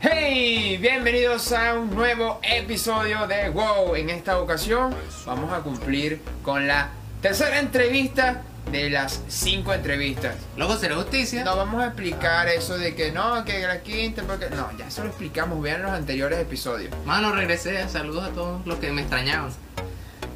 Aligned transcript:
Hey, 0.00 0.78
bienvenidos 0.80 1.52
a 1.52 1.74
un 1.74 1.94
nuevo 1.94 2.40
episodio 2.42 3.26
de 3.26 3.50
WOW. 3.50 3.94
En 3.96 4.08
esta 4.08 4.40
ocasión 4.40 4.94
vamos 5.26 5.52
a 5.52 5.60
cumplir 5.60 6.22
con 6.42 6.66
la 6.66 6.88
tercera 7.20 7.58
entrevista 7.58 8.42
de 8.72 8.90
las 8.90 9.20
cinco 9.28 9.72
entrevistas. 9.72 10.34
Luego 10.56 10.76
será 10.76 10.96
justicia. 10.96 11.44
No 11.44 11.56
vamos 11.56 11.82
a 11.82 11.86
explicar 11.86 12.48
eso 12.48 12.76
de 12.76 12.94
que 12.94 13.12
no, 13.12 13.44
que 13.44 13.60
la 13.66 13.80
quinta, 13.82 14.22
porque 14.26 14.50
no, 14.50 14.70
ya 14.76 14.86
eso 14.88 15.02
lo 15.02 15.08
explicamos, 15.10 15.60
vean 15.62 15.82
los 15.82 15.90
anteriores 15.92 16.38
episodios. 16.38 16.94
Mano, 17.04 17.32
regresé. 17.32 17.88
Saludos 17.88 18.24
a 18.24 18.30
todos 18.32 18.66
los 18.66 18.78
que 18.78 18.90
me 18.92 19.02
extrañaban. 19.02 19.50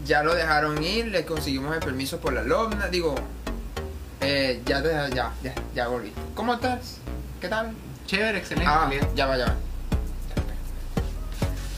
Ya 0.06 0.22
lo 0.22 0.34
dejaron 0.34 0.82
ir, 0.82 1.06
le 1.08 1.24
conseguimos 1.24 1.74
el 1.74 1.80
permiso 1.80 2.18
por 2.18 2.32
la 2.32 2.40
alumna, 2.40 2.88
digo, 2.88 3.14
eh, 4.20 4.60
ya, 4.66 4.82
te- 4.82 5.14
ya, 5.14 5.32
ya, 5.42 5.54
ya 5.74 5.86
volví. 5.88 6.12
¿Cómo 6.34 6.54
estás? 6.54 6.96
¿Qué 7.40 7.48
tal? 7.48 7.72
Chévere, 8.06 8.38
excelente. 8.38 8.68
Ah, 8.68 8.90
ya 9.14 9.26
va, 9.26 9.36
ya 9.38 9.44
va. 9.46 9.54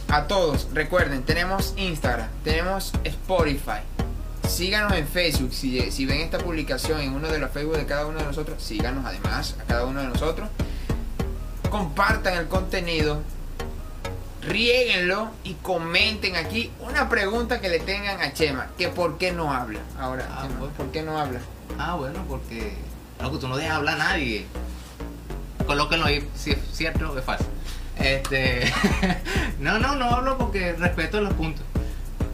A 0.08 0.26
todos, 0.26 0.68
recuerden, 0.72 1.22
tenemos 1.24 1.74
Instagram, 1.76 2.28
tenemos 2.44 2.92
Spotify. 3.04 3.80
Síganos 4.48 4.92
en 4.92 5.06
Facebook. 5.08 5.52
Si, 5.52 5.90
si 5.90 6.06
ven 6.06 6.20
esta 6.20 6.38
publicación 6.38 7.00
en 7.00 7.12
uno 7.12 7.28
de 7.28 7.38
los 7.38 7.50
Facebook 7.50 7.76
de 7.76 7.86
cada 7.86 8.06
uno 8.06 8.18
de 8.18 8.24
nosotros, 8.24 8.62
síganos 8.62 9.04
además 9.04 9.56
a 9.60 9.64
cada 9.64 9.84
uno 9.86 10.00
de 10.00 10.08
nosotros. 10.08 10.48
Compartan 11.70 12.34
el 12.34 12.46
contenido, 12.46 13.20
riéguenlo 14.42 15.30
y 15.42 15.54
comenten 15.54 16.36
aquí 16.36 16.70
una 16.80 17.08
pregunta 17.08 17.60
que 17.60 17.68
le 17.68 17.80
tengan 17.80 18.20
a 18.20 18.32
Chema. 18.32 18.68
Que 18.78 18.88
por 18.88 19.18
qué 19.18 19.32
no 19.32 19.52
habla. 19.52 19.80
Ahora, 19.98 20.26
Ah, 20.30 20.42
Chema. 20.46 20.68
¿por 20.76 20.86
qué 20.92 21.02
no 21.02 21.18
habla? 21.18 21.40
Ah, 21.78 21.94
bueno, 21.96 22.24
porque. 22.28 22.74
Loco, 23.20 23.38
tú 23.38 23.48
no 23.48 23.56
dejas 23.56 23.76
hablar 23.76 23.94
a 24.00 24.04
nadie. 24.04 24.46
Colóquenlo 25.66 26.06
ahí, 26.06 26.28
si 26.36 26.50
es 26.52 26.58
cierto 26.72 27.10
o 27.10 27.18
es 27.18 27.24
falso. 27.24 27.46
Este. 27.98 28.72
no, 29.58 29.78
no, 29.78 29.96
no 29.96 30.04
hablo 30.10 30.36
porque 30.38 30.74
respeto 30.74 31.20
los 31.20 31.32
puntos. 31.34 31.64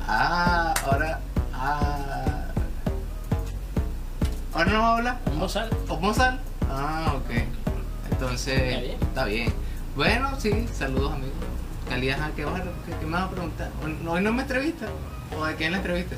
Ah, 0.06 0.75
ahora. 0.84 1.20
Ah. 1.62 2.47
¿Ahora 4.55 4.72
no 4.72 4.86
habla? 4.86 5.20
Un 5.30 5.39
bozal. 5.41 5.69
¿Cómo 5.86 6.14
sal? 6.14 6.41
Ah, 6.69 7.14
ok. 7.16 7.30
Entonces, 8.11 8.58
Está 8.61 8.80
bien. 8.80 8.98
está 9.03 9.25
bien. 9.25 9.53
Bueno, 9.94 10.31
sí, 10.41 10.66
saludos 10.72 11.12
amigos. 11.12 11.34
Calidad, 11.88 12.31
¿qué, 12.34 12.44
vas 12.44 12.61
a- 12.61 12.64
qué- 12.64 12.94
qué 12.98 13.06
me 13.06 13.12
vas 13.12 13.22
a 13.25 13.31
preguntar? 13.31 13.70
¿Hoy 14.08 14.20
no 14.22 14.33
me 14.33 14.42
entrevista? 14.42 14.86
¿O 15.38 15.44
de 15.44 15.55
quién 15.56 15.72
la 15.72 15.78
entrevista? 15.78 16.16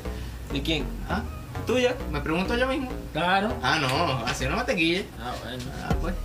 ¿De 0.51 0.61
quién? 0.61 0.85
¿Ah? 1.09 1.21
¿Tuya? 1.67 1.95
¿Me 2.11 2.19
pregunto 2.21 2.55
yo 2.57 2.67
mismo? 2.67 2.89
Claro. 3.11 3.53
Ah, 3.61 3.79
no, 3.79 4.25
así 4.25 4.45
no 4.45 4.55
me. 4.55 5.05
Ah, 5.19 5.33
bueno. 5.43 5.63
Ah, 5.83 5.95
pues. 6.01 6.15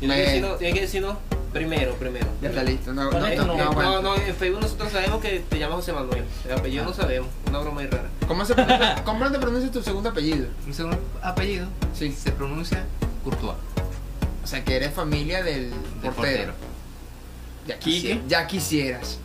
Tienes 0.00 0.74
que 0.74 0.80
decirnos 0.82 1.16
primero, 1.54 1.94
primero. 1.94 2.26
Ya 2.42 2.50
está 2.50 2.62
listo. 2.62 2.92
No, 2.92 3.10
no, 3.10 3.26
esto 3.26 3.46
no, 3.46 3.56
no. 3.56 3.72
no 3.72 4.02
no, 4.02 4.16
en 4.16 4.34
Facebook 4.34 4.60
nosotros 4.60 4.92
sabemos 4.92 5.22
que 5.22 5.40
te 5.48 5.58
llamas 5.58 5.76
José 5.76 5.92
Manuel. 5.94 6.24
El 6.44 6.52
apellido 6.52 6.84
no 6.84 6.92
sabemos. 6.92 7.28
Una 7.48 7.58
broma 7.60 7.80
muy 7.80 7.86
rara. 7.86 8.08
¿Cómo, 8.28 8.44
se 8.44 8.54
pronuncia, 8.54 9.02
¿Cómo 9.04 9.30
te 9.30 9.38
pronuncias 9.38 9.72
tu 9.72 9.82
segundo 9.82 10.10
apellido? 10.10 10.48
Mi 10.66 10.74
segundo 10.74 10.98
apellido 11.22 11.66
Sí. 11.94 12.12
se 12.12 12.32
pronuncia 12.32 12.84
Courtois, 13.22 13.56
O 14.42 14.46
sea, 14.46 14.62
que 14.64 14.76
eres 14.76 14.92
familia 14.92 15.42
del 15.42 15.70
del 15.70 16.12
portero. 16.12 16.12
portero. 16.14 16.52
Ya, 17.66 17.78
quisi- 17.78 17.96
Así 17.98 18.10
es. 18.10 18.18
ya 18.28 18.46
quisieras. 18.46 19.18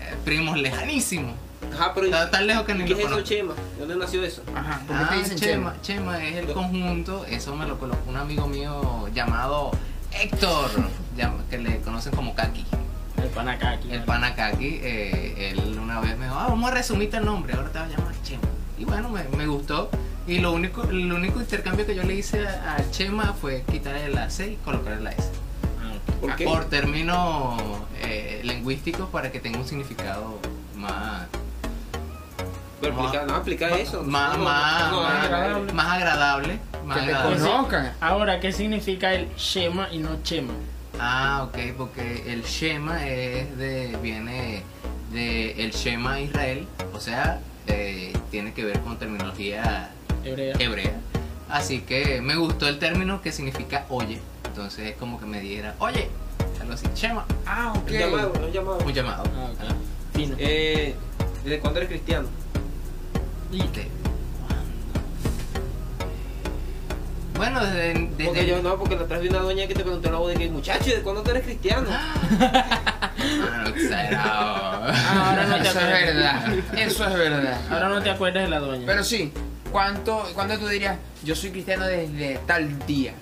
Eh, 0.00 0.14
primos 0.24 0.56
lejanísimos. 0.56 1.34
Ajá, 1.74 1.92
pero 1.94 2.06
Está 2.06 2.30
tan 2.30 2.46
lejos 2.46 2.64
que 2.64 2.74
ni 2.74 2.84
¿qué 2.84 2.94
lo 2.94 3.00
es 3.00 3.06
eso. 3.06 3.20
Chema? 3.22 3.54
¿De 3.74 3.80
dónde 3.80 3.96
nació 3.96 4.22
eso? 4.22 4.42
Ajá. 4.54 4.80
¿Por 4.86 4.96
qué 4.96 5.02
Ah, 5.04 5.08
te 5.10 5.16
dicen 5.18 5.36
Chema, 5.38 5.74
Chema? 5.82 6.24
Es 6.24 6.36
el 6.36 6.46
conjunto, 6.52 7.24
eso 7.26 7.56
me 7.56 7.66
lo 7.66 7.78
colocó 7.78 8.08
un 8.08 8.16
amigo 8.16 8.46
mío 8.46 9.08
llamado 9.14 9.70
Héctor, 10.12 10.70
que 11.50 11.58
le 11.58 11.80
conocen 11.80 12.12
como 12.14 12.34
Kaki. 12.34 12.64
El 13.22 13.28
panacaki. 13.30 13.90
El 13.92 14.02
panakaki, 14.02 14.80
eh, 14.82 15.50
él 15.52 15.78
una 15.80 16.00
vez 16.00 16.16
me 16.18 16.24
dijo, 16.26 16.36
ah, 16.38 16.46
vamos 16.48 16.70
a 16.70 16.74
resumirte 16.74 17.16
el 17.18 17.24
nombre, 17.24 17.54
ahora 17.54 17.70
te 17.70 17.78
vas 17.78 17.88
a 17.92 17.96
llamar 17.96 18.14
Chema. 18.22 18.42
Y 18.78 18.84
bueno, 18.84 19.08
me, 19.08 19.22
me 19.36 19.46
gustó. 19.46 19.88
Y 20.26 20.38
lo 20.40 20.52
único, 20.52 20.82
el 20.84 21.12
único 21.12 21.38
intercambio 21.40 21.86
que 21.86 21.94
yo 21.94 22.02
le 22.02 22.14
hice 22.14 22.46
a, 22.46 22.76
a 22.76 22.90
Chema 22.90 23.34
fue 23.40 23.62
quitarle 23.70 24.08
la 24.08 24.30
C 24.30 24.52
y 24.52 24.56
colocarle 24.56 25.00
la 25.02 25.10
S. 25.12 25.30
Ah, 25.80 25.92
¿Por 26.20 26.34
qué? 26.36 26.44
Por 26.44 26.64
términos 26.64 27.60
eh, 28.02 28.40
lingüísticos 28.42 29.08
para 29.10 29.30
que 29.30 29.38
tenga 29.40 29.58
un 29.58 29.66
significado 29.66 30.38
más, 30.76 31.26
Pero 32.80 32.94
Más- 32.94 33.04
explica, 33.04 33.26
no, 33.26 33.36
explica 33.36 33.68
eso. 33.78 34.02
más, 34.02 34.36
No, 34.36 34.44
más, 34.44 34.90
no, 34.90 35.02
más, 35.02 35.24
agradable. 35.24 35.72
más 35.72 35.86
agradable. 35.92 36.58
Más 36.84 36.98
Que 36.98 37.04
te 37.06 37.14
agradable. 37.14 37.38
conozcan. 37.38 37.92
Ahora, 38.00 38.40
¿qué 38.40 38.52
significa 38.52 39.12
el 39.14 39.28
Shema 39.36 39.88
y 39.92 39.98
no 39.98 40.22
Chema? 40.22 40.52
Ah, 41.00 41.46
ok, 41.48 41.58
porque 41.76 42.24
el 42.32 42.42
Shema 42.44 43.06
es 43.06 43.56
de, 43.58 43.96
viene 44.02 44.62
de 45.12 45.64
el 45.64 45.72
Shema 45.72 46.20
Israel, 46.20 46.66
o 46.92 47.00
sea, 47.00 47.40
eh, 47.66 48.12
tiene 48.30 48.52
que 48.52 48.64
ver 48.64 48.80
con 48.80 48.98
terminología 48.98 49.90
Hebrea. 50.24 50.54
hebrea. 50.58 51.00
Así 51.50 51.80
que 51.80 52.20
me 52.20 52.36
gustó 52.36 52.68
el 52.68 52.78
término 52.78 53.20
que 53.22 53.32
significa 53.32 53.86
oye. 53.88 54.20
Entonces 54.46 54.90
es 54.90 54.96
como 54.96 55.18
que 55.18 55.26
me 55.26 55.40
diera, 55.40 55.74
oye, 55.80 56.08
algo 56.60 56.74
así, 56.74 56.86
Shema, 56.94 57.24
Ah, 57.44 57.72
ok. 57.76 57.90
Un 57.90 57.92
llamado, 57.98 58.32
un 58.40 58.52
llamado. 58.52 58.78
un 58.84 58.92
llamado. 58.92 59.24
Ah, 59.36 59.48
ok. 59.52 60.14
Fino. 60.14 60.36
Eh, 60.38 60.94
¿Desde 61.42 61.58
cuándo 61.58 61.80
eres 61.80 61.90
cristiano? 61.90 62.28
Y 63.52 63.58
¿De 63.58 63.88
Bueno, 67.36 67.64
desde, 67.64 67.94
desde 68.16 68.24
Porque 68.26 68.46
yo 68.46 68.62
no, 68.62 68.76
porque 68.78 68.94
la 68.96 69.02
otra 69.02 69.18
vez 69.18 69.28
una 69.30 69.40
doña 69.40 69.66
que 69.66 69.74
te 69.74 69.82
preguntó 69.82 70.10
la 70.10 70.18
voz 70.18 70.32
de 70.32 70.36
que 70.38 70.48
muchacho, 70.50 70.84
¿de 70.90 71.02
cuándo 71.02 71.22
tú 71.22 71.30
eres 71.30 71.42
cristiano? 71.42 71.88
Exagerado. 73.66 74.84
Ahora 74.84 75.46
no 75.46 75.56
te 75.56 75.68
Eso 75.68 75.80
es 75.80 75.86
verdad. 76.06 76.54
Eso 76.76 77.06
es 77.08 77.14
verdad. 77.14 77.60
Ahora 77.70 77.88
no 77.88 78.02
te 78.02 78.10
acuerdas 78.10 78.44
de 78.44 78.50
la 78.50 78.60
doña. 78.60 78.82
Pero 78.86 79.02
sí, 79.04 79.32
¿cuánto, 79.72 80.24
¿cuándo 80.34 80.58
tú 80.58 80.68
dirías, 80.68 80.96
yo 81.24 81.34
soy 81.34 81.50
cristiano 81.50 81.86
desde 81.86 82.38
tal 82.46 82.78
día? 82.86 83.14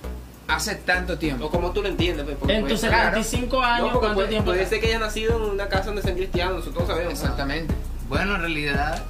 Hace 0.48 0.74
tanto 0.74 1.14
O 1.14 1.18
tiempo. 1.18 1.50
como 1.50 1.70
tú 1.72 1.82
lo 1.82 1.88
entiendes. 1.88 2.24
pues, 2.24 2.36
porque 2.36 2.54
en 2.54 2.60
puede 2.62 2.74
tus 2.74 2.82
claro. 2.82 3.16
75 3.22 3.62
años, 3.62 3.78
No, 3.78 3.84
porque 3.92 3.98
¿cuánto 4.00 4.14
puede, 4.16 4.28
tiempo? 4.28 4.50
puede 4.50 4.66
ser 4.66 4.80
que 4.80 4.88
haya 4.88 4.98
nacido 4.98 5.36
en 5.36 5.50
una 5.52 5.68
casa 5.68 5.86
donde 5.86 6.02
sean 6.02 6.16
cristianos, 6.16 6.56
nosotros 6.56 6.86
sabemos. 6.86 7.12
Exactamente. 7.14 7.72
Bueno, 8.08 8.34
en 8.34 8.40
realidad, 8.42 9.02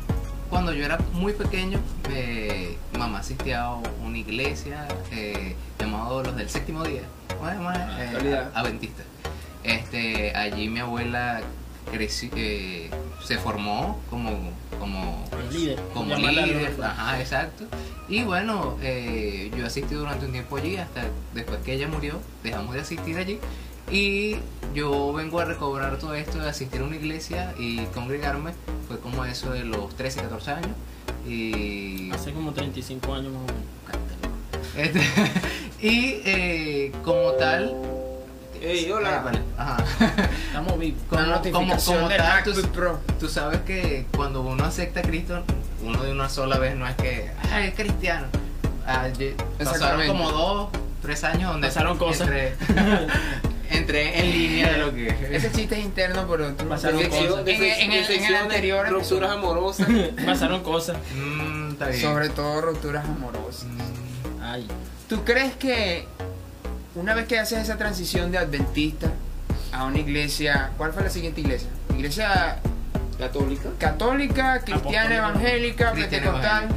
cuando 0.50 0.72
yo 0.72 0.84
era 0.84 0.98
muy 1.12 1.32
pequeño, 1.32 1.80
eh, 2.10 2.76
mamá 2.98 3.18
asistía 3.20 3.64
a 3.64 3.74
una 3.74 4.18
iglesia 4.18 4.86
eh, 5.10 5.54
llamado 5.78 6.22
los 6.22 6.36
del 6.36 6.48
séptimo 6.48 6.84
día, 6.84 7.02
bueno, 7.40 7.70
eh, 7.72 8.10
Calidad. 8.12 8.50
adventista. 8.54 9.02
Este, 9.64 10.34
allí 10.36 10.68
mi 10.68 10.80
abuela 10.80 11.40
creció, 11.90 12.30
eh, 12.36 12.90
se 13.24 13.38
formó 13.38 14.00
como, 14.10 14.30
como, 14.78 15.24
El 15.48 15.54
líder. 15.54 15.80
como 15.94 16.14
líder. 16.16 16.72
ajá, 16.82 17.20
exacto. 17.20 17.64
Y 18.08 18.24
bueno, 18.24 18.76
eh, 18.82 19.50
yo 19.56 19.64
asistí 19.66 19.94
durante 19.94 20.26
un 20.26 20.32
tiempo 20.32 20.56
allí, 20.56 20.76
hasta 20.76 21.02
después 21.34 21.60
que 21.60 21.74
ella 21.74 21.88
murió, 21.88 22.20
dejamos 22.42 22.74
de 22.74 22.80
asistir 22.80 23.16
allí. 23.16 23.38
Y 23.90 24.36
yo 24.74 25.12
vengo 25.12 25.40
a 25.40 25.44
recobrar 25.44 25.98
todo 25.98 26.14
esto 26.14 26.38
de 26.38 26.48
asistir 26.48 26.80
a 26.80 26.84
una 26.84 26.96
iglesia 26.96 27.54
y 27.58 27.78
congregarme, 27.86 28.52
fue 28.88 28.98
como 28.98 29.24
eso 29.24 29.50
de 29.52 29.64
los 29.64 29.94
13, 29.96 30.22
14 30.22 30.50
años. 30.52 30.70
Y, 31.26 32.10
Hace 32.12 32.32
como 32.32 32.52
35 32.52 33.14
años 33.14 33.32
más 33.32 33.42
o 33.42 33.46
menos. 33.46 34.76
este, 34.76 35.00
y 35.86 36.22
eh, 36.24 36.92
como 37.04 37.32
tal... 37.32 37.74
Ey, 38.60 38.90
hola. 38.92 39.16
Eh, 39.16 39.20
vale, 39.24 39.42
ajá. 39.58 39.84
Estamos 40.46 40.78
vivos. 40.78 41.02
Como, 41.08 41.20
Una 41.22 41.40
como, 41.40 41.50
notificación 41.50 41.96
como 41.96 42.08
de 42.08 42.16
tal, 42.16 42.44
tú, 42.44 42.50
MacBook 42.50 42.70
Pro. 42.70 43.00
tú 43.18 43.28
sabes 43.28 43.60
que 43.62 44.06
cuando 44.14 44.42
uno 44.42 44.64
acepta 44.64 45.00
a 45.00 45.02
Cristo, 45.02 45.42
uno 45.82 46.02
de 46.04 46.12
una 46.12 46.28
sola 46.28 46.58
vez 46.58 46.76
no 46.76 46.86
es 46.86 46.94
que, 46.94 47.30
es 47.60 47.74
cristiano. 47.74 48.28
Ah, 48.86 49.08
pasaron 49.58 50.06
como 50.06 50.30
dos, 50.30 50.68
tres 51.00 51.24
años 51.24 51.52
donde 51.52 51.68
Pasaron 51.68 51.98
cosas. 51.98 52.28
entré 53.82 54.18
en 54.18 54.30
línea 54.32 54.72
de 54.72 54.78
lo 54.78 54.94
que 54.94 55.08
Ese 55.36 55.52
chiste 55.52 55.78
es 55.78 55.84
interno, 55.84 56.26
pero 56.28 56.52
tú 56.54 56.66
Pasaron 56.68 57.00
en, 57.00 57.10
cosas. 57.10 57.46
en- 57.46 57.48
en- 57.48 57.62
en 57.62 57.92
el- 57.92 58.10
en 58.10 58.24
el 58.24 58.34
anterior 58.36 58.88
rupturas 58.88 59.30
amorosas. 59.30 59.86
Pasaron 60.26 60.62
cosas. 60.62 60.96
Mm, 61.14 61.72
está 61.72 61.88
bien. 61.88 62.00
Sobre 62.00 62.28
todo 62.30 62.60
rupturas 62.62 63.04
amorosas. 63.04 63.64
Mm, 63.64 64.42
Ay. 64.42 64.66
¿Tú 65.08 65.24
crees 65.24 65.54
que 65.56 66.06
una 66.94 67.14
vez 67.14 67.26
que 67.26 67.38
haces 67.38 67.58
esa 67.60 67.76
transición 67.78 68.30
de 68.32 68.38
adventista 68.38 69.10
a 69.72 69.84
una 69.84 69.98
iglesia, 69.98 70.70
¿cuál 70.76 70.92
fue 70.92 71.02
la 71.02 71.10
siguiente 71.10 71.40
iglesia? 71.40 71.68
Iglesia 71.96 72.58
Católica. 73.18 73.68
católica, 73.78 74.60
cristiana, 74.60 74.76
Apostólica. 74.76 75.16
evangélica, 75.16 75.92
pentecostal. 75.92 76.68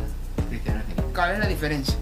¿Cuál 1.14 1.32
es 1.34 1.40
la 1.40 1.48
diferencia? 1.48 1.96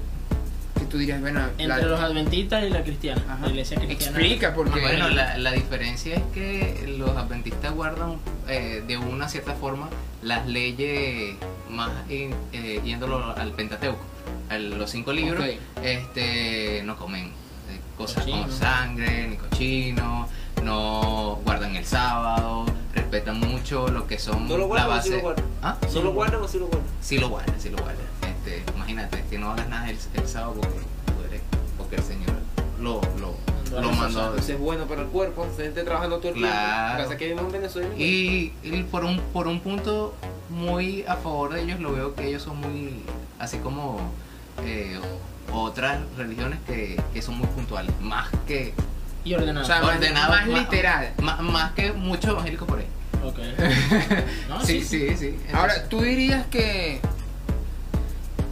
Tú 0.93 0.99
dirías, 0.99 1.19
bueno, 1.21 1.39
Entre 1.57 1.65
la- 1.65 1.79
los 1.79 1.99
adventistas 1.99 2.63
y 2.65 2.69
la 2.69 2.83
cristiana. 2.83 3.19
Ajá. 3.27 3.39
La 3.45 3.49
iglesia 3.49 3.77
cristiana. 3.77 4.15
explica 4.19 4.53
porque 4.53 4.79
Bueno, 4.79 5.09
la, 5.09 5.39
la 5.39 5.51
diferencia 5.51 6.13
es 6.13 6.21
que 6.35 6.95
los 6.99 7.17
adventistas 7.17 7.73
guardan 7.73 8.17
eh, 8.47 8.83
de 8.85 8.97
una 8.97 9.27
cierta 9.27 9.55
forma 9.55 9.89
las 10.21 10.45
leyes 10.47 11.35
más 11.67 11.89
in- 12.11 12.35
eh, 12.51 12.79
yéndolo 12.85 13.35
al 13.35 13.53
Pentateuco, 13.53 14.03
a 14.51 14.59
los 14.59 14.91
cinco 14.91 15.13
libros, 15.13 15.43
este 15.81 16.83
no 16.85 16.95
comen 16.95 17.23
eh, 17.71 17.79
cosas 17.97 18.23
como 18.25 18.43
Cochino. 18.43 18.55
sangre, 18.55 19.27
ni 19.29 19.37
cochino, 19.37 20.27
no 20.63 21.39
guardan 21.43 21.75
el 21.75 21.85
sábado, 21.85 22.67
respetan 22.93 23.39
mucho 23.39 23.87
lo 23.87 24.05
que 24.05 24.19
son 24.19 24.47
¿No 24.47 24.57
lo 24.57 24.75
la 24.75 24.85
o 24.85 24.89
base. 24.89 25.09
lo 25.15 25.21
guardan? 25.21 25.45
¿Ah? 25.63 25.75
¿No 25.91 26.01
lo 26.03 26.11
guardan 26.13 26.41
o 26.43 26.47
sí 26.47 26.59
lo 26.59 26.67
guardan? 26.67 26.87
Sí 27.01 27.17
lo 27.17 27.29
guardan, 27.29 27.59
sí 27.59 27.69
lo 27.69 27.77
guardan. 27.77 28.05
Este, 28.45 28.63
imagínate 28.75 29.23
que 29.29 29.37
no 29.37 29.51
hagas 29.51 29.67
nada 29.69 29.89
el, 29.89 29.97
el 30.15 30.27
sábado 30.27 30.55
porque, 30.61 31.41
porque 31.77 31.95
el 31.95 32.03
Señor 32.03 32.33
lo, 32.79 32.99
lo, 33.19 33.81
lo 33.81 33.91
mandó. 33.93 34.25
Entonces 34.27 34.49
es 34.49 34.59
bueno 34.59 34.85
para 34.85 35.01
el 35.01 35.07
cuerpo, 35.07 35.47
se 35.55 35.67
esté 35.67 35.83
trabajando 35.83 36.17
todo 36.19 36.29
el 36.33 36.37
Claro. 36.39 36.97
tiempo. 36.97 37.17
Que 37.17 37.25
vivimos 37.25 37.45
en 37.45 37.51
Venezuela. 37.53 37.95
Y, 37.97 38.53
y 38.63 38.83
por 38.91 39.05
un 39.05 39.19
por 39.31 39.47
un 39.47 39.59
punto 39.61 40.13
muy 40.49 41.03
a 41.07 41.15
favor 41.15 41.53
de 41.53 41.61
ellos 41.63 41.79
lo 41.79 41.93
veo 41.93 42.15
que 42.15 42.27
ellos 42.27 42.43
son 42.43 42.57
muy 42.57 43.01
así 43.39 43.57
como 43.57 43.99
eh, 44.63 44.99
otras 45.51 45.99
religiones 46.17 46.59
que, 46.67 47.01
que 47.13 47.21
son 47.21 47.37
muy 47.37 47.47
puntuales 47.47 47.91
más 48.01 48.29
que 48.47 48.73
Y 49.23 49.33
ordenado. 49.33 49.63
O 49.65 49.67
sea, 49.67 49.81
más- 49.81 50.47
literal. 50.47 51.13
más, 51.21 51.39
más 51.41 51.71
que 51.71 51.91
muchos 51.93 52.31
evangélicos 52.31 52.67
por 52.67 52.79
ahí 52.79 52.87
ok. 53.23 53.39
No, 54.49 54.63
sí 54.65 54.83
sí 54.83 55.15
sí, 55.17 55.27
Entonces, 55.27 55.53
Ahora, 55.55 55.87
tú 55.89 56.01
dirías 56.01 56.45
que 56.47 56.99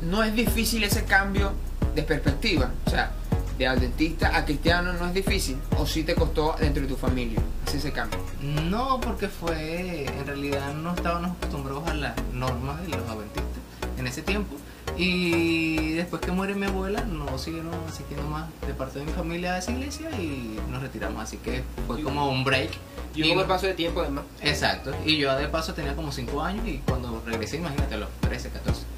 no 0.01 0.23
es 0.23 0.33
difícil 0.35 0.83
ese 0.83 1.03
cambio 1.05 1.51
de 1.95 2.03
perspectiva, 2.03 2.71
o 2.85 2.89
sea, 2.89 3.11
de 3.57 3.67
adventista 3.67 4.35
a 4.35 4.43
cristiano 4.45 4.93
no 4.93 5.07
es 5.07 5.13
difícil, 5.13 5.57
o 5.77 5.85
si 5.85 6.03
te 6.03 6.15
costó 6.15 6.55
dentro 6.59 6.81
de 6.81 6.87
tu 6.87 6.95
familia 6.95 7.39
hacer 7.67 7.79
ese 7.79 7.91
cambio. 7.91 8.19
no 8.41 8.99
porque 8.99 9.27
fue 9.27 10.05
en 10.05 10.25
realidad 10.25 10.73
no 10.73 10.95
estábamos 10.95 11.31
acostumbrados 11.31 11.87
a 11.87 11.93
las 11.93 12.13
normas 12.33 12.81
de 12.81 12.89
los 12.89 13.07
adventistas 13.07 13.61
en 13.97 14.07
ese 14.07 14.23
tiempo 14.23 14.55
y 14.97 15.93
después 15.93 16.21
que 16.21 16.31
muere 16.31 16.55
mi 16.55 16.65
abuela 16.65 17.03
nos 17.05 17.41
siguieron 17.41 17.73
asistiendo 17.87 18.27
más 18.27 18.49
de 18.65 18.73
parte 18.73 18.99
de 18.99 19.05
mi 19.05 19.11
familia 19.11 19.53
a 19.53 19.57
esa 19.59 19.71
iglesia 19.71 20.09
y 20.11 20.59
nos 20.69 20.81
retiramos 20.81 21.21
así 21.21 21.37
que 21.37 21.63
fue 21.87 22.01
como 22.01 22.29
un 22.29 22.43
break 22.43 22.71
Y 23.13 23.23
uno 23.23 23.41
me 23.41 23.47
paso 23.47 23.67
de 23.67 23.73
tiempo 23.73 24.01
además. 24.01 24.25
Exacto, 24.41 24.91
y 25.05 25.17
yo 25.17 25.35
de 25.35 25.47
paso 25.47 25.73
tenía 25.73 25.95
como 25.95 26.11
5 26.11 26.41
años 26.41 26.67
y 26.67 26.77
cuando 26.79 27.21
regresé, 27.25 27.57
imagínate, 27.57 27.95
a 27.95 27.97
los 27.97 28.09
13, 28.21 28.49
14. 28.49 28.90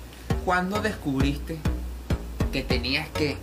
¿Cuándo 0.45 0.81
descubriste 0.81 1.57
que 2.51 2.63
tenías 2.63 3.07
que 3.09 3.37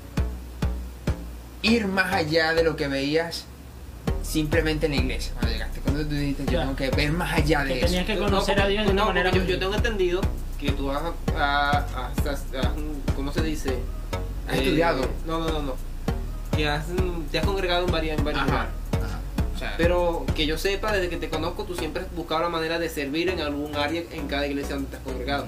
ir 1.62 1.87
más 1.87 2.12
allá 2.12 2.52
de 2.52 2.62
lo 2.62 2.76
que 2.76 2.88
veías 2.88 3.44
simplemente 4.23 4.87
en 4.87 4.93
la 4.93 4.99
iglesia? 4.99 5.32
Cuando 5.35 5.52
llegaste, 5.52 5.81
cuando 5.81 6.02
tú 6.05 6.14
dijiste, 6.14 6.44
yo 6.47 6.52
Ya. 6.52 6.61
tengo 6.61 6.76
que 6.76 6.91
ver 6.91 7.12
más 7.12 7.32
allá 7.32 7.64
de 7.64 7.73
Que 7.75 7.79
eso. 7.79 7.87
tenías 7.87 8.06
que 8.06 8.14
No, 8.17 8.25
conocer 8.25 8.61
a 8.61 8.67
Dios 8.67 8.85
de 8.87 8.93
una 8.93 9.02
no, 9.02 9.08
manera 9.08 9.31
yo, 9.31 9.44
yo 9.44 9.58
tengo 9.58 9.75
entendido 9.75 10.20
que 10.58 10.73
tú 10.73 10.91
has, 10.91 11.02
¿cómo 13.17 13.32
se 13.32 13.43
dice? 13.43 13.79
Has 14.49 14.56
Eh, 14.56 14.58
estudiado. 14.58 15.08
No, 15.26 15.38
no, 15.38 15.49
no, 15.52 15.62
no. 15.62 15.75
Que 16.55 16.69
has, 16.69 16.85
te 17.31 17.38
has 17.38 17.47
congregado 17.47 17.87
en 17.87 17.93
varias, 17.93 18.19
en 18.19 18.25
varios 18.25 18.43
Ajá. 18.43 18.50
lugares. 18.50 18.73
Ajá. 19.02 19.19
O 19.55 19.58
sea, 19.58 19.75
Pero 19.79 20.26
que 20.35 20.47
yo 20.47 20.58
sepa, 20.58 20.93
desde 20.93 21.08
que 21.08 21.17
te 21.17 21.31
conozco, 21.31 21.64
tú 21.64 21.75
siempre 21.76 22.02
has 22.02 22.12
buscado 22.14 22.43
la 22.43 22.49
manera 22.50 22.79
de 22.79 22.88
servir 22.91 23.31
en 23.31 23.41
algún 23.41 23.75
área 23.75 24.02
en 24.12 24.26
cada 24.29 24.47
iglesia 24.47 24.75
donde 24.75 24.91
te 24.91 24.97
has 24.97 25.02
congregado. 25.02 25.47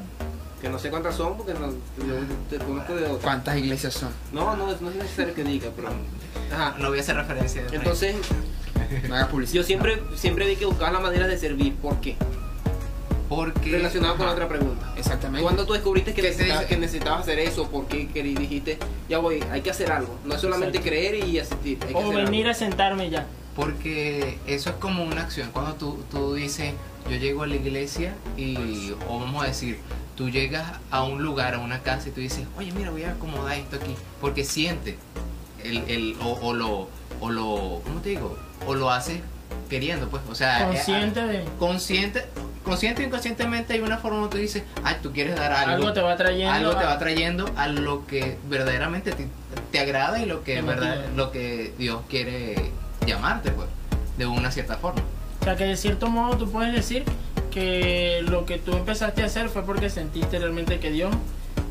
Que 0.62 0.68
no 0.70 0.78
sé 0.78 0.88
cuántas 0.90 1.16
son, 1.16 1.36
porque 1.36 1.52
no, 1.54 1.70
yo 1.70 2.14
te 2.48 2.56
conozco 2.64 2.94
de 2.94 3.04
otras. 3.06 3.18
¿cuántas 3.22 3.58
iglesias 3.58 3.92
son? 3.94 4.10
No, 4.32 4.56
no, 4.56 4.66
no 4.68 4.90
es 4.90 4.94
necesario 4.96 5.34
que 5.34 5.42
diga, 5.44 5.70
pero... 5.76 5.88
Ajá. 6.52 6.76
No 6.78 6.88
voy 6.88 6.98
a 6.98 7.00
hacer 7.02 7.16
referencia. 7.16 7.64
de 7.64 7.76
Entonces, 7.76 8.14
No 9.08 9.14
hagas 9.16 9.28
publicidad. 9.28 9.60
yo 9.62 9.66
siempre, 9.66 10.00
siempre 10.14 10.46
vi 10.46 10.56
que 10.56 10.64
buscabas 10.66 10.92
la 10.94 11.00
manera 11.00 11.26
de 11.26 11.36
servir. 11.36 11.74
¿Por 11.76 12.00
qué? 12.00 12.16
porque. 13.28 13.70
Relacionado 13.70 14.16
con 14.16 14.26
la 14.26 14.32
otra 14.32 14.46
pregunta. 14.48 14.92
Exactamente. 14.96 15.42
¿Cuándo 15.42 15.64
tú 15.66 15.72
descubriste 15.72 16.12
que 16.12 16.20
¿Qué 16.20 16.28
te 16.28 16.32
necesitabas, 16.34 16.60
dice? 16.60 16.74
que 16.74 16.80
necesitabas 16.80 17.20
hacer 17.22 17.38
eso? 17.38 17.68
¿Por 17.70 17.86
qué 17.86 18.08
querí- 18.08 18.34
dijiste, 18.36 18.78
ya 19.08 19.18
voy, 19.18 19.42
hay 19.50 19.62
que 19.62 19.70
hacer 19.70 19.90
algo? 19.90 20.18
No 20.24 20.34
es 20.34 20.40
solamente 20.40 20.78
Exacto. 20.78 20.90
creer 20.90 21.26
y 21.28 21.38
asistir. 21.38 21.78
Hay 21.82 21.88
que 21.88 21.94
O 21.94 22.10
hacer 22.10 22.24
venir 22.26 22.46
algo. 22.46 22.50
a 22.50 22.54
sentarme 22.54 23.08
ya. 23.10 23.26
Porque 23.56 24.38
eso 24.46 24.70
es 24.70 24.76
como 24.76 25.02
una 25.04 25.22
acción. 25.22 25.48
Cuando 25.52 25.74
tú, 25.74 25.98
tú 26.10 26.34
dices, 26.34 26.74
yo 27.10 27.16
llego 27.16 27.42
a 27.42 27.46
la 27.46 27.56
iglesia 27.56 28.14
y, 28.36 28.92
o 29.08 29.20
vamos 29.20 29.42
a 29.42 29.46
decir, 29.46 29.78
tú 30.16 30.30
llegas 30.30 30.64
a 30.90 31.02
un 31.02 31.22
lugar, 31.22 31.54
a 31.54 31.58
una 31.58 31.80
casa 31.80 32.08
y 32.08 32.12
tú 32.12 32.20
dices, 32.20 32.46
oye, 32.56 32.72
mira, 32.72 32.90
voy 32.90 33.04
a 33.04 33.12
acomodar 33.12 33.56
esto 33.58 33.76
aquí. 33.76 33.94
Porque 34.20 34.44
siente, 34.44 34.98
el, 35.64 35.78
el, 35.88 36.16
o, 36.22 36.38
o 36.42 36.54
lo, 36.54 36.88
o 37.20 37.30
lo, 37.30 37.80
¿cómo 37.84 38.00
te 38.02 38.10
digo? 38.10 38.38
O 38.66 38.74
lo 38.74 38.90
haces 38.90 39.20
queriendo, 39.68 40.08
pues. 40.08 40.22
O 40.30 40.34
sea, 40.34 40.66
Consciente 40.66 41.20
eh, 41.20 41.26
de. 41.26 41.44
consciente, 41.58 42.26
consciente 42.64 43.02
o 43.02 43.06
inconscientemente 43.06 43.72
hay 43.72 43.80
una 43.80 43.98
forma 43.98 44.18
donde 44.18 44.36
tú 44.36 44.38
dices, 44.38 44.62
ay, 44.84 44.96
tú 45.02 45.12
quieres 45.12 45.36
dar 45.36 45.52
algo. 45.52 45.72
Algo 45.76 45.92
te 45.92 46.00
va 46.00 46.16
trayendo. 46.16 46.52
algo 46.52 46.76
te 46.76 46.84
va 46.84 46.98
trayendo 46.98 47.50
a 47.56 47.68
lo 47.68 48.06
que 48.06 48.38
verdaderamente 48.48 49.12
te, 49.12 49.28
te 49.70 49.78
agrada 49.78 50.20
y 50.20 50.26
lo 50.26 50.44
que 50.44 50.60
verdad, 50.62 51.06
lo 51.16 51.32
que 51.32 51.74
Dios 51.78 52.00
quiere 52.08 52.70
llamarte 53.06 53.50
pues 53.50 53.68
de 54.16 54.26
una 54.26 54.52
cierta 54.52 54.76
forma 54.76 55.02
O 55.40 55.44
sea, 55.44 55.56
que 55.56 55.64
de 55.64 55.76
cierto 55.76 56.08
modo 56.08 56.36
tú 56.36 56.50
puedes 56.50 56.72
decir 56.72 57.04
que 57.52 58.22
lo 58.28 58.44
que 58.46 58.58
tú 58.58 58.72
empezaste 58.72 59.22
a 59.22 59.26
hacer 59.26 59.48
fue 59.48 59.62
porque 59.62 59.90
sentiste 59.90 60.38
realmente 60.38 60.80
que 60.80 60.90
Dios 60.90 61.14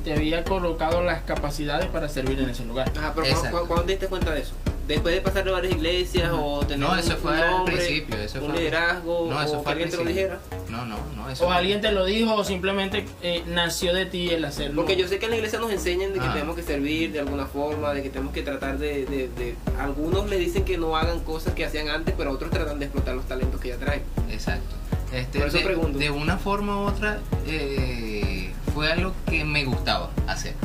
te 0.05 0.13
había 0.13 0.43
colocado 0.43 1.03
las 1.03 1.21
capacidades 1.23 1.87
para 1.87 2.07
servir 2.09 2.39
en 2.39 2.49
ese 2.49 2.65
lugar. 2.65 2.91
Ajá, 2.97 3.11
pero 3.13 3.27
Exacto. 3.27 3.49
¿cuándo, 3.51 3.67
cuándo 3.67 3.85
te 3.85 3.91
diste 3.93 4.07
cuenta 4.07 4.31
de 4.31 4.41
eso? 4.41 4.53
¿Después 4.87 5.13
de 5.13 5.21
pasar 5.21 5.43
de 5.45 5.51
varias 5.51 5.73
iglesias 5.73 6.31
o 6.33 6.61
tener 6.65 6.79
No, 6.79 6.91
un- 6.93 6.99
eso 6.99 7.11
un 7.13 7.17
fue 7.17 7.39
al 7.41 7.51
nombre, 7.51 7.75
principio, 7.77 8.17
eso 8.17 8.39
un 8.43 8.49
fue- 8.51 8.59
liderazgo 8.59 9.27
No, 9.29 9.41
eso 9.41 9.59
o 9.59 9.63
fue 9.63 9.71
alguien 9.73 9.89
te 9.91 9.97
lo 9.97 10.03
dijera? 10.05 10.39
no 10.69 10.85
no 10.85 10.97
no 11.15 11.29
eso 11.29 11.45
O 11.45 11.51
alguien 11.51 11.79
te 11.81 11.91
lo 11.91 12.03
dijo 12.03 12.33
o 12.33 12.43
simplemente 12.43 13.05
eh, 13.21 13.43
nació 13.47 13.93
de 13.93 14.05
ti 14.07 14.29
el 14.31 14.43
hacerlo. 14.43 14.81
Porque 14.81 14.97
yo 14.97 15.07
sé 15.07 15.19
que 15.19 15.25
en 15.25 15.31
la 15.31 15.37
iglesia 15.37 15.59
nos 15.59 15.71
enseñan 15.71 16.11
de 16.13 16.19
que 16.19 16.25
Ah. 16.25 16.33
tenemos 16.33 16.55
que 16.55 16.63
servir 16.63 17.11
de 17.11 17.19
alguna 17.19 17.45
forma, 17.45 17.93
de 17.93 18.01
que 18.01 18.09
tenemos 18.09 18.33
que 18.33 18.41
tratar 18.41 18.79
de, 18.79 19.05
de, 19.05 19.29
de- 19.29 19.55
Algunos 19.79 20.27
le 20.29 20.37
dicen 20.37 20.65
que 20.65 20.77
no 20.77 20.97
hagan 20.97 21.19
cosas 21.21 21.53
que 21.53 21.63
hacían 21.63 21.87
antes, 21.87 22.13
pero 22.17 22.31
otros 22.31 22.49
tratan 22.51 22.79
de 22.79 22.85
explotar 22.85 23.15
los 23.15 23.25
talentos 23.27 23.61
que 23.61 23.69
ya 23.69 23.77
traen. 23.77 24.01
exacto 24.31 24.75
este, 25.11 25.39
Por 25.39 25.47
eso 25.47 25.57
de, 25.57 25.63
pregunto. 25.63 25.97
de 25.99 26.09
una 26.09 26.37
forma 26.37 26.77
u 26.77 26.81
otra 26.81 27.19
eh, 27.45 28.51
fue 28.73 28.91
algo 28.91 29.13
que 29.27 29.43
me 29.43 29.65
gustaba 29.65 30.09
hacer. 30.27 30.55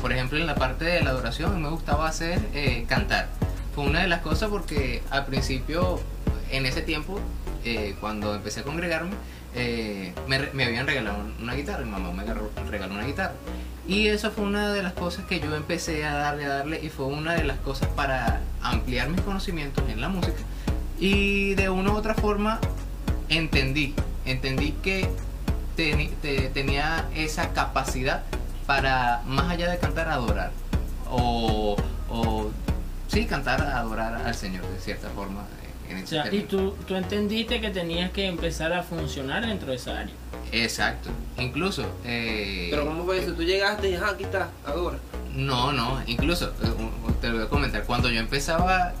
Por 0.00 0.12
ejemplo 0.12 0.38
en 0.38 0.46
la 0.46 0.54
parte 0.54 0.84
de 0.84 1.02
la 1.02 1.10
adoración 1.10 1.60
me 1.62 1.68
gustaba 1.68 2.08
hacer 2.08 2.40
eh, 2.54 2.84
cantar. 2.88 3.28
Fue 3.74 3.84
una 3.84 4.00
de 4.00 4.08
las 4.08 4.20
cosas 4.20 4.48
porque 4.48 5.02
al 5.10 5.26
principio 5.26 6.00
en 6.50 6.66
ese 6.66 6.82
tiempo 6.82 7.20
eh, 7.64 7.94
cuando 8.00 8.34
empecé 8.34 8.60
a 8.60 8.62
congregarme 8.62 9.12
eh, 9.54 10.14
me, 10.26 10.38
me 10.52 10.64
habían 10.64 10.86
regalado 10.86 11.18
una 11.40 11.54
guitarra 11.54 11.84
mi 11.84 11.90
mamá 11.90 12.12
me 12.12 12.24
regaló 12.70 12.94
una 12.94 13.04
guitarra. 13.04 13.34
Y 13.86 14.06
eso 14.06 14.30
fue 14.30 14.44
una 14.44 14.72
de 14.72 14.82
las 14.82 14.92
cosas 14.92 15.24
que 15.26 15.40
yo 15.40 15.54
empecé 15.56 16.04
a 16.04 16.14
darle 16.14 16.44
a 16.44 16.48
darle 16.48 16.80
y 16.82 16.88
fue 16.90 17.06
una 17.06 17.34
de 17.34 17.44
las 17.44 17.58
cosas 17.58 17.88
para 17.88 18.40
ampliar 18.62 19.08
mis 19.08 19.20
conocimientos 19.22 19.84
en 19.88 20.00
la 20.00 20.08
música. 20.08 20.38
Y 20.98 21.54
de 21.54 21.70
una 21.70 21.90
u 21.90 21.96
otra 21.96 22.14
forma 22.14 22.60
entendí 23.30 23.94
entendí 24.26 24.72
que 24.82 25.08
te- 25.76 26.50
tenía 26.52 27.06
esa 27.14 27.52
capacidad 27.54 28.22
para 28.66 29.22
más 29.26 29.50
allá 29.50 29.70
de 29.70 29.78
cantar 29.78 30.08
adorar 30.08 30.50
o, 31.08 31.76
o 32.10 32.50
sí 33.08 33.24
cantar 33.24 33.62
adorar 33.62 34.14
al 34.26 34.34
Señor 34.34 34.66
de 34.66 34.78
cierta 34.78 35.08
forma 35.10 35.44
en 35.88 35.96
O 35.96 36.00
ese 36.00 36.06
sea, 36.08 36.32
y 36.34 36.42
tú, 36.42 36.76
tú 36.86 36.94
entendiste 36.96 37.60
que 37.60 37.70
tenías 37.70 38.10
que 38.10 38.26
empezar 38.26 38.72
a 38.72 38.82
funcionar 38.82 39.46
dentro 39.46 39.70
de 39.70 39.76
esa 39.76 39.98
área. 40.00 40.14
exacto 40.52 41.10
incluso 41.38 41.84
eh, 42.04 42.68
Pero 42.70 42.84
¿cómo 42.84 43.04
fue 43.04 43.18
eso? 43.20 43.32
Tú 43.32 43.42
llegaste 43.42 43.90
y, 43.90 43.94
ajá, 43.94 44.10
aquí 44.10 44.24
está, 44.24 44.50
adora. 44.66 44.98
No, 45.34 45.72
no, 45.72 46.02
incluso 46.06 46.52
eh, 46.62 46.72
te 47.20 47.28
lo 47.28 47.36
voy 47.36 47.44
a 47.44 47.48
comentar. 47.48 47.84
Cuando 47.84 48.10
yo 48.10 48.20
empezaba 48.20 48.92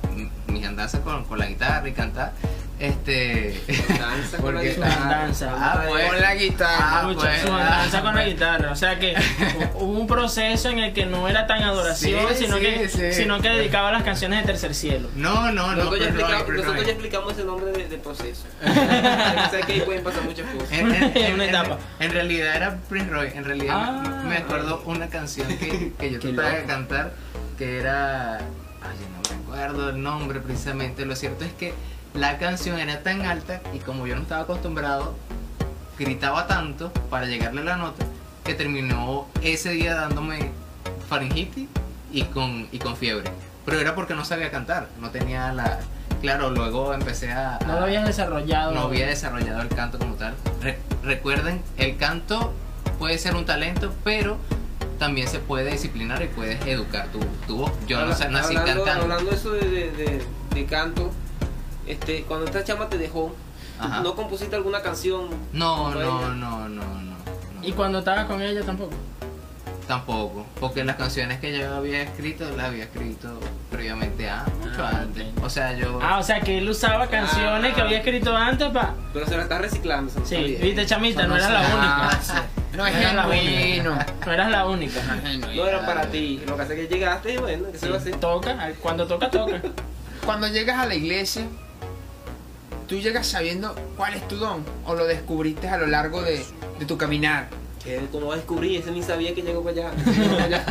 mis 0.46 0.64
andanzas 0.64 1.00
con, 1.00 1.24
con 1.24 1.38
la 1.38 1.46
guitarra 1.46 1.88
y 1.88 1.92
cantar, 1.92 2.32
este. 2.80 3.60
Danza 3.98 4.38
con 4.38 4.54
la 4.54 4.60
Porque- 4.60 4.74
guitarra. 4.74 4.90
Su 4.94 5.02
andanza. 5.02 5.52
Ah, 5.56 5.84
pues. 5.88 6.08
Con 6.08 6.20
la 6.20 6.34
guitarra. 6.34 6.76
Ah, 6.80 7.02
Mucha- 7.06 7.20
pues, 7.20 7.42
su 7.42 7.52
ah, 7.52 7.60
andanza 7.62 8.00
con 8.02 8.14
la 8.14 8.24
guitarra. 8.24 8.72
O 8.72 8.76
sea 8.76 8.98
que 8.98 9.14
hu- 9.14 9.70
hubo 9.74 10.00
un 10.00 10.06
proceso 10.06 10.68
en 10.70 10.78
el 10.78 10.92
que 10.92 11.06
no 11.06 11.28
era 11.28 11.46
tan 11.46 11.62
adoración, 11.62 12.20
Sí, 12.30 12.44
sino, 12.44 12.56
sí, 12.56 12.62
que, 12.62 12.88
sí. 12.88 13.12
sino 13.12 13.40
que 13.40 13.48
dedicaba 13.50 13.90
a 13.90 13.92
las 13.92 14.02
canciones 14.02 14.40
de 14.40 14.46
tercer 14.46 14.74
cielo. 14.74 15.08
No, 15.14 15.52
no, 15.52 15.68
no. 15.74 15.76
nosotros, 15.76 16.00
ya 16.00 16.06
explicamos, 16.08 16.42
Prince 16.44 16.62
nosotros 16.62 16.86
ya 16.86 16.92
explicamos 16.92 17.32
ese 17.34 17.44
nombre 17.44 17.72
de, 17.72 17.88
de 17.88 17.98
proceso. 17.98 18.44
o 18.62 19.50
sea 19.50 19.60
que 19.66 19.72
ahí 19.74 19.80
pueden 19.82 20.02
pasar 20.02 20.22
muchas 20.22 20.46
cosas. 20.50 20.72
En, 20.72 20.94
en- 20.94 21.16
en- 21.16 21.34
Una 21.34 21.44
etapa. 21.44 21.78
en 21.98 22.10
realidad 22.12 22.56
era 22.56 22.76
Prince 22.88 23.10
Roy. 23.10 23.28
En 23.34 23.44
realidad 23.44 23.76
Ah. 23.78 24.22
me 24.26 24.36
acuerdo 24.38 24.82
una 24.86 25.08
canción 25.08 25.46
que, 25.58 25.92
que 25.98 26.10
yo 26.10 26.18
trataba 26.18 26.48
de 26.50 26.64
cantar 26.64 27.12
que 27.58 27.78
era. 27.78 28.38
Ay, 28.38 28.96
no 29.12 29.36
me 29.36 29.42
acuerdo 29.44 29.90
el 29.90 30.02
nombre 30.02 30.40
precisamente. 30.40 31.04
Lo 31.04 31.14
cierto 31.14 31.44
es 31.44 31.52
que 31.52 31.74
la 32.14 32.38
canción 32.38 32.78
era 32.78 33.02
tan 33.02 33.22
alta 33.22 33.60
y 33.74 33.78
como 33.78 34.06
yo 34.06 34.16
no 34.16 34.22
estaba 34.22 34.42
acostumbrado, 34.42 35.14
gritaba 35.98 36.46
tanto 36.46 36.92
para 37.10 37.26
llegarle 37.26 37.60
a 37.62 37.64
la 37.64 37.76
nota 37.76 38.04
que 38.44 38.54
terminó 38.54 39.26
ese 39.42 39.70
día 39.70 39.94
dándome 39.94 40.50
faringitis 41.08 41.68
y 42.12 42.22
con, 42.24 42.68
y 42.72 42.78
con 42.78 42.96
fiebre. 42.96 43.30
Pero 43.64 43.78
era 43.78 43.94
porque 43.94 44.14
no 44.14 44.24
sabía 44.24 44.50
cantar, 44.50 44.88
no 45.00 45.10
tenía 45.10 45.52
la... 45.52 45.78
Claro, 46.20 46.50
luego 46.50 46.92
empecé 46.92 47.30
a... 47.32 47.58
No 47.66 47.74
lo 47.74 47.84
habías 47.84 48.04
desarrollado. 48.06 48.72
no 48.72 48.80
había 48.82 49.06
desarrollado 49.06 49.62
el 49.62 49.68
canto 49.68 49.98
como 49.98 50.14
tal. 50.16 50.34
Re- 50.60 50.78
recuerden, 51.02 51.62
el 51.78 51.96
canto 51.96 52.52
puede 52.98 53.16
ser 53.18 53.36
un 53.36 53.46
talento, 53.46 53.92
pero 54.04 54.36
también 54.98 55.28
se 55.28 55.38
puede 55.38 55.70
disciplinar 55.70 56.22
y 56.22 56.26
puedes 56.28 56.60
educar 56.66 57.06
tu, 57.08 57.20
tu 57.46 57.58
voz. 57.58 57.72
Yo 57.86 58.00
no 58.00 58.06
nací 58.08 58.24
hablando, 58.56 58.84
cantando. 58.84 59.02
hablando 59.04 59.30
eso 59.30 59.52
de, 59.52 59.60
de, 59.70 59.90
de- 59.92 60.24
de 60.54 60.64
canto, 60.66 61.10
este, 61.86 62.22
cuando 62.24 62.46
esta 62.46 62.62
chama 62.64 62.88
te 62.88 62.98
dejó, 62.98 63.34
Ajá. 63.78 64.00
¿no 64.02 64.14
compusiste 64.14 64.56
alguna 64.56 64.82
canción? 64.82 65.28
No, 65.52 65.90
no, 65.94 66.00
no, 66.00 66.34
no, 66.34 66.68
no, 66.68 66.84
no. 67.02 67.16
Y 67.62 67.72
cuando 67.72 67.98
estabas 68.00 68.26
con 68.26 68.40
ella 68.42 68.62
tampoco. 68.62 68.92
Tampoco, 69.86 70.46
porque 70.60 70.84
las 70.84 70.94
canciones 70.94 71.40
que 71.40 71.58
yo 71.58 71.74
había 71.74 72.02
escrito 72.02 72.48
las 72.56 72.66
había 72.66 72.84
escrito 72.84 73.40
previamente 73.72 74.30
a 74.30 74.44
mucho 74.60 74.84
Ah, 74.84 75.00
antes. 75.00 75.26
O 75.42 75.50
sea, 75.50 75.72
yo 75.76 75.98
Ah, 76.00 76.18
o 76.18 76.22
sea 76.22 76.40
que 76.40 76.58
él 76.58 76.68
usaba 76.70 77.08
canciones 77.08 77.74
que 77.74 77.80
había 77.80 77.98
escrito 77.98 78.36
antes 78.36 78.68
pa. 78.68 78.94
Pero 79.12 79.26
se 79.26 79.36
la 79.36 79.42
estás 79.42 79.60
reciclando. 79.60 80.12
eso 80.12 80.20
Sí, 80.24 80.36
está 80.36 80.46
bien. 80.46 80.62
viste, 80.62 80.86
chamita, 80.86 81.26
no 81.26 81.36
eras 81.36 81.50
la 81.50 81.60
única. 81.60 82.20
No 82.76 82.86
es 82.86 82.94
Era 82.94 83.12
la 83.14 83.22
genuino. 83.24 83.98
No 84.26 84.32
eras 84.32 84.50
la 84.52 84.66
única. 84.68 85.00
No 85.56 85.66
era 85.66 85.84
para 85.84 86.06
ti. 86.06 86.40
Lo 86.46 86.54
que 86.56 86.62
hace 86.62 86.80
es 86.80 86.88
que 86.88 86.94
llegaste 86.94 87.34
y 87.34 87.36
bueno, 87.38 87.64
¿qué 87.72 87.78
se 87.78 87.88
va 87.88 87.96
a 87.96 87.98
hacer? 87.98 88.14
Toca, 88.20 88.70
cuando 88.80 89.08
toca, 89.08 89.28
toca. 89.28 89.60
Cuando 90.24 90.46
llegas 90.46 90.78
a 90.78 90.86
la 90.86 90.94
iglesia, 90.94 91.46
tú 92.90 92.96
llegas 92.98 93.26
sabiendo 93.28 93.74
cuál 93.96 94.14
es 94.14 94.26
tu 94.26 94.36
don 94.36 94.64
o 94.84 94.94
lo 94.96 95.06
descubriste 95.06 95.68
a 95.68 95.78
lo 95.78 95.86
largo 95.86 96.20
de, 96.22 96.44
de 96.78 96.84
tu 96.86 96.98
caminar. 96.98 97.48
Que 97.84 97.98
como 98.12 98.34
descubrir, 98.34 98.80
ese 98.80 98.90
ni 98.90 99.00
sabía 99.02 99.32
que 99.34 99.40
llegó 99.42 99.62
para 99.62 99.88
allá. 99.88 99.92
Allá. 100.44 100.66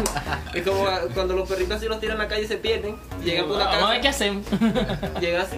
es 0.53 0.61
como 0.67 0.85
cuando 1.15 1.33
los 1.35 1.47
perritos 1.49 1.77
así 1.77 1.87
los 1.87 1.99
tiran 2.01 2.17
a 2.19 2.23
la 2.23 2.29
calle 2.29 2.43
y 2.43 2.47
se 2.47 2.57
pierden. 2.57 2.97
Llegan 3.23 3.47
por 3.47 3.55
una 3.55 3.65
Vamos 3.65 3.83
a 3.85 3.89
ver 3.91 4.01
qué 4.01 4.07
casa, 4.09 4.25
hacemos. 4.25 4.45
llegan 5.21 5.41
así. 5.41 5.55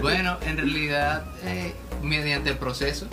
Bueno, 0.00 0.38
en 0.46 0.56
realidad, 0.56 1.24
eh, 1.44 1.74
mediante 2.02 2.50
el 2.50 2.56
proceso 2.56 3.06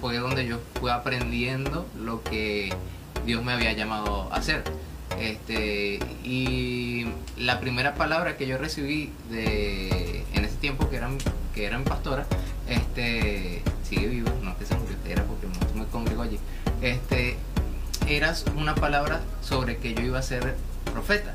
fue 0.00 0.18
donde 0.18 0.44
yo 0.44 0.58
fui 0.80 0.90
aprendiendo 0.90 1.86
lo 1.98 2.22
que 2.24 2.74
Dios 3.24 3.42
me 3.44 3.52
había 3.52 3.72
llamado 3.74 4.28
a 4.32 4.36
hacer. 4.36 4.64
Este, 5.18 6.00
y 6.24 7.06
la 7.38 7.58
primera 7.60 7.94
palabra 7.94 8.36
que 8.36 8.46
yo 8.46 8.58
recibí 8.58 9.12
de, 9.30 10.24
en 10.34 10.44
ese 10.44 10.56
tiempo 10.56 10.90
que 10.90 10.96
era, 10.96 11.08
mi- 11.08 11.18
que 11.58 11.66
era 11.66 11.76
mi 11.76 11.84
pastora, 11.84 12.24
este, 12.68 13.62
sigue 13.82 14.06
vivo, 14.06 14.30
no 14.42 14.52
es 14.52 14.56
que 14.58 14.64
se 14.64 14.76
murió, 14.76 14.94
era 15.04 15.24
porque 15.24 15.48
no 15.74 15.82
me 15.82 15.86
congregó 15.90 16.22
allí, 16.22 16.38
este, 16.82 17.36
era 18.06 18.32
una 18.56 18.76
palabra 18.76 19.22
sobre 19.42 19.78
que 19.78 19.92
yo 19.92 20.02
iba 20.02 20.20
a 20.20 20.22
ser 20.22 20.54
profeta. 20.92 21.34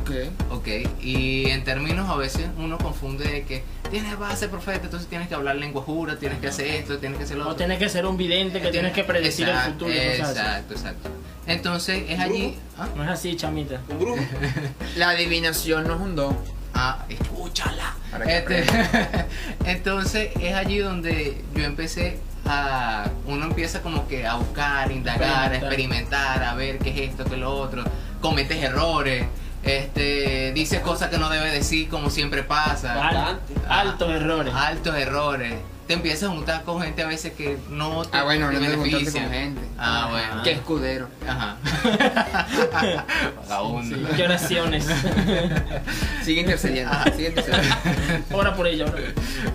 Ok. 0.00 0.10
Ok, 0.50 0.68
y 1.00 1.46
en 1.48 1.64
términos 1.64 2.10
a 2.10 2.16
veces 2.16 2.46
uno 2.58 2.76
confunde 2.76 3.24
de 3.24 3.44
que 3.44 3.64
tienes 3.90 4.12
ser 4.36 4.50
profeta, 4.50 4.84
entonces 4.84 5.08
tienes 5.08 5.28
que 5.28 5.34
hablar 5.34 5.56
lengua 5.56 5.80
jura, 5.80 6.16
tienes 6.18 6.38
que 6.38 6.48
hacer 6.48 6.66
esto, 6.66 6.98
tienes 6.98 7.16
que 7.16 7.24
hacer 7.24 7.38
lo 7.38 7.44
O 7.44 7.46
otro. 7.46 7.56
tienes 7.56 7.78
que 7.78 7.88
ser 7.88 8.04
un 8.04 8.18
vidente 8.18 8.60
que 8.60 8.70
tienes 8.70 8.92
que 8.92 9.02
predecir 9.02 9.48
el 9.48 9.54
Exacto, 9.54 9.86
futuro. 9.86 9.92
y 9.94 9.96
cosas 10.18 10.28
así. 10.28 10.38
Exacto, 10.38 10.74
exacto. 10.74 11.08
Entonces 11.46 12.04
es 12.10 12.20
allí. 12.20 12.54
¿ah? 12.76 12.86
No 12.94 13.02
es 13.02 13.08
así, 13.08 13.34
chamita. 13.34 13.80
Un 13.88 13.98
brujo. 13.98 14.22
La 14.96 15.08
adivinación 15.10 15.88
no 15.88 15.94
es 15.94 16.00
un 16.02 16.14
don. 16.16 16.55
Ah, 16.76 16.98
escúchala. 17.08 17.94
Este, 18.26 18.64
entonces 19.64 20.30
es 20.40 20.54
allí 20.54 20.78
donde 20.78 21.42
yo 21.54 21.64
empecé 21.64 22.18
a. 22.46 23.08
Uno 23.26 23.46
empieza 23.46 23.82
como 23.82 24.06
que 24.08 24.26
a 24.26 24.34
buscar, 24.34 24.90
indagar, 24.92 25.52
a 25.52 25.56
experimentar, 25.56 26.42
a 26.42 26.54
ver 26.54 26.78
qué 26.78 26.90
es 26.90 27.10
esto, 27.10 27.24
qué 27.24 27.34
es 27.34 27.40
lo 27.40 27.50
otro. 27.54 27.82
Cometes 28.20 28.62
errores. 28.62 29.26
Este, 29.62 30.52
dices 30.52 30.78
cosas 30.80 31.08
que 31.10 31.18
no 31.18 31.28
debe 31.28 31.50
decir, 31.50 31.88
como 31.88 32.08
siempre 32.10 32.42
pasa. 32.44 33.08
Al- 33.08 33.40
altos 33.68 34.10
errores. 34.10 34.54
Altos 34.54 34.94
errores. 34.96 35.54
Te 35.86 35.94
empiezas 35.94 36.30
a 36.30 36.32
juntar 36.32 36.64
con 36.64 36.82
gente 36.82 37.02
a 37.02 37.06
veces 37.06 37.32
que 37.34 37.58
no 37.70 38.04
te 38.04 38.16
Ah, 38.16 38.24
bueno, 38.24 38.48
te 38.50 38.56
hablando 38.56 38.70
de 38.70 38.76
juntarse 38.76 38.96
beneficia. 39.04 39.22
con 39.22 39.32
gente. 39.32 39.60
Ah, 39.78 40.08
bueno. 40.10 40.42
Qué 40.42 40.50
escudero. 40.52 41.08
Ajá. 41.28 41.56
Vagabundo. 43.36 44.08
¿Qué 44.16 44.22
oraciones? 44.24 44.84
Sigue 46.24 46.40
intercediendo. 46.40 46.92
Sigue 47.14 47.28
intercediendo. 47.28 47.76
Ora 48.32 48.56
por 48.56 48.66
ella, 48.66 48.84
ora 48.84 48.92
por 48.92 49.00
ella. 49.00 49.12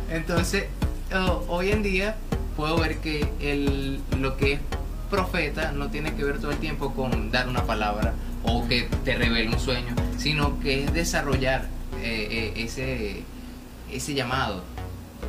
Entonces, 0.09 0.65
oh, 1.13 1.43
hoy 1.49 1.71
en 1.71 1.83
día 1.83 2.15
puedo 2.55 2.77
ver 2.77 2.99
que 2.99 3.27
el, 3.41 3.99
lo 4.19 4.37
que 4.37 4.53
es 4.53 4.59
profeta 5.09 5.73
no 5.73 5.89
tiene 5.89 6.13
que 6.13 6.23
ver 6.23 6.39
todo 6.39 6.51
el 6.51 6.57
tiempo 6.57 6.93
con 6.93 7.31
dar 7.31 7.49
una 7.49 7.63
palabra 7.65 8.13
o 8.43 8.67
que 8.69 8.87
te 9.03 9.15
revele 9.15 9.49
un 9.49 9.59
sueño, 9.59 9.93
sino 10.17 10.59
que 10.61 10.85
es 10.85 10.93
desarrollar 10.93 11.67
eh, 12.01 12.53
eh, 12.55 12.63
ese, 12.63 13.23
ese 13.91 14.13
llamado. 14.13 14.63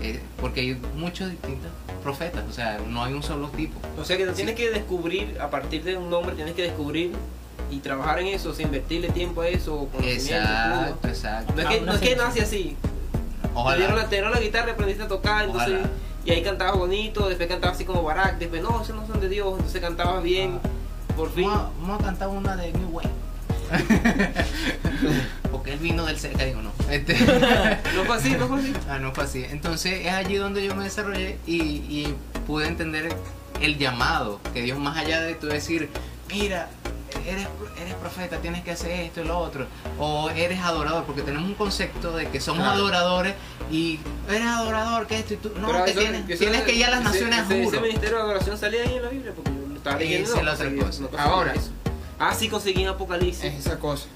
Eh, 0.01 0.21
porque 0.41 0.61
hay 0.61 0.81
muchos 0.97 1.31
distintos 1.31 1.71
profetas, 2.03 2.43
o 2.49 2.53
sea, 2.53 2.81
no 2.89 3.05
hay 3.05 3.13
un 3.13 3.23
solo 3.23 3.49
tipo. 3.51 3.79
O 4.01 4.05
sea 4.05 4.17
que 4.17 4.27
te 4.27 4.33
tienes 4.33 4.55
que 4.57 4.71
descubrir, 4.71 5.39
a 5.41 5.51
partir 5.51 5.85
de 5.85 5.97
un 5.97 6.11
nombre, 6.11 6.35
tienes 6.35 6.55
que 6.55 6.63
descubrir 6.63 7.13
y 7.71 7.79
trabajar 7.79 8.19
en 8.19 8.29
eso, 8.29 8.51
o 8.51 8.55
sea, 8.55 8.65
invertirle 8.67 9.11
tiempo 9.11 9.43
a 9.43 9.49
eso, 9.49 9.89
Exacto, 10.03 10.97
todo. 11.01 11.11
exacto. 11.11 11.53
No 11.55 11.61
es 11.61 11.67
Ah, 11.67 11.71
que, 11.71 11.81
no 11.83 11.93
es 11.93 12.01
que 12.01 12.17
nace 12.17 12.43
así. 12.43 12.77
Te 13.43 13.49
Ojalá. 13.55 13.77
dieron, 13.77 13.97
la, 13.97 14.05
te 14.09 14.17
dieron 14.17 14.33
la 14.33 14.41
guitarra, 14.41 14.73
aprendiste 14.73 15.05
a 15.05 15.09
tocar, 15.09 15.45
entonces, 15.45 15.75
Ojalá. 15.75 15.91
y 16.25 16.31
ahí 16.33 16.43
cantabas 16.43 16.77
bonito, 16.79 17.29
después 17.29 17.49
cantabas 17.49 17.77
así 17.77 17.85
como 17.85 18.03
Barak, 18.03 18.39
después 18.39 18.63
no, 18.63 18.83
esos 18.83 18.97
no 18.97 19.07
son 19.07 19.21
de 19.21 19.29
Dios, 19.29 19.53
entonces 19.57 19.81
cantabas 19.81 20.23
bien, 20.23 20.59
por 21.17 21.31
fin. 21.33 21.45
Vamos 21.49 21.61
a, 21.61 21.81
vamos 21.81 22.01
a 22.01 22.05
cantar 22.05 22.29
una 22.29 22.57
de 22.57 22.73
New 22.73 22.89
Way. 22.91 23.07
Vino 25.83 26.07
del 26.07 26.19
cerca, 26.19 26.45
digo 26.45 26.62
no. 26.62 26.73
Este, 26.91 27.15
No 27.95 28.05
fue 28.05 28.17
así, 28.17 28.31
no 28.31 28.47
fue 28.49 28.61
así. 28.61 28.73
ah, 28.89 28.99
no 28.99 29.12
fue 29.12 29.25
así. 29.25 29.45
Entonces 29.51 30.07
es 30.07 30.12
allí 30.12 30.37
donde 30.37 30.65
yo 30.65 30.75
me 30.75 30.85
desarrollé 30.85 31.39
y, 31.47 31.57
y 31.61 32.15
pude 32.47 32.67
entender 32.69 33.15
el 33.61 33.79
llamado 33.79 34.41
que 34.55 34.62
Dios, 34.62 34.79
más 34.79 34.97
allá 34.97 35.21
de 35.21 35.35
tú 35.35 35.47
decir, 35.49 35.89
mira, 36.33 36.69
eres, 37.27 37.47
eres 37.81 37.95
profeta, 37.95 38.39
tienes 38.39 38.62
que 38.65 38.71
hacer 38.73 38.91
esto 38.93 39.21
y 39.21 39.25
lo 39.25 39.39
otro, 39.39 39.67
o 39.99 40.31
eres 40.31 40.61
adorador, 40.61 41.05
porque 41.05 41.23
tenemos 41.23 41.49
un 41.49 41.55
concepto 41.55 42.12
de 42.17 42.29
que 42.29 42.41
somos 42.41 42.62
Claro. 42.62 42.79
adoradores 42.79 43.35
y 43.71 43.99
eres 44.29 44.47
adorador, 44.47 45.07
que 45.07 45.19
esto 45.19 45.35
y 45.35 45.37
tú. 45.37 45.53
No, 45.61 45.69
Pero 45.69 45.85
que 45.85 45.91
eso- 45.93 46.01
tienes, 46.01 46.29
eso- 46.31 46.39
tienes 46.41 46.62
que 46.62 46.75
ir 46.75 46.85
a 46.87 46.91
las 46.91 47.01
ese- 47.01 47.09
naciones, 47.09 47.39
ese, 47.51 47.65
juro. 47.65 47.77
ese 47.77 47.87
ministerio 47.87 48.17
de 48.17 48.23
adoración 48.23 48.59
salía 48.59 48.83
ahí 48.83 48.95
en 48.97 49.03
la 49.03 49.09
Biblia, 49.09 49.33
porque 49.35 49.51
yo 49.51 49.69
lo 49.69 49.77
estaba 49.77 49.99
leyendo. 49.99 50.29
Esa 50.31 50.39
es 50.39 50.45
la 50.45 50.53
no 50.71 50.83
otra 50.87 51.09
cosa. 51.11 51.23
Ahora. 51.25 51.55
Ah, 52.19 52.35
sí 52.35 52.49
conseguí 52.49 52.83
en 52.83 52.89
Apocalipsis. 52.89 53.45
Es 53.45 53.55
esa 53.67 53.79
cosa. 53.79 54.07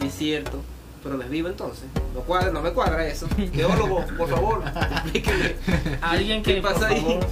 Sí, 0.00 0.06
es 0.06 0.14
cierto. 0.14 0.62
Pero 1.02 1.16
no 1.16 1.22
es 1.22 1.30
vivo 1.30 1.48
entonces. 1.48 1.84
No, 2.14 2.20
cuadra, 2.20 2.50
no 2.52 2.62
me 2.62 2.72
cuadra 2.72 3.06
eso. 3.06 3.26
Teólogo, 3.52 4.04
por 4.16 4.28
favor, 4.28 4.62
explíqueme. 4.92 5.56
Alguien 6.00 6.42
que, 6.42 6.56
¿Qué 6.56 6.62
pasa 6.62 6.86
ahí? 6.88 7.00
favor, 7.00 7.26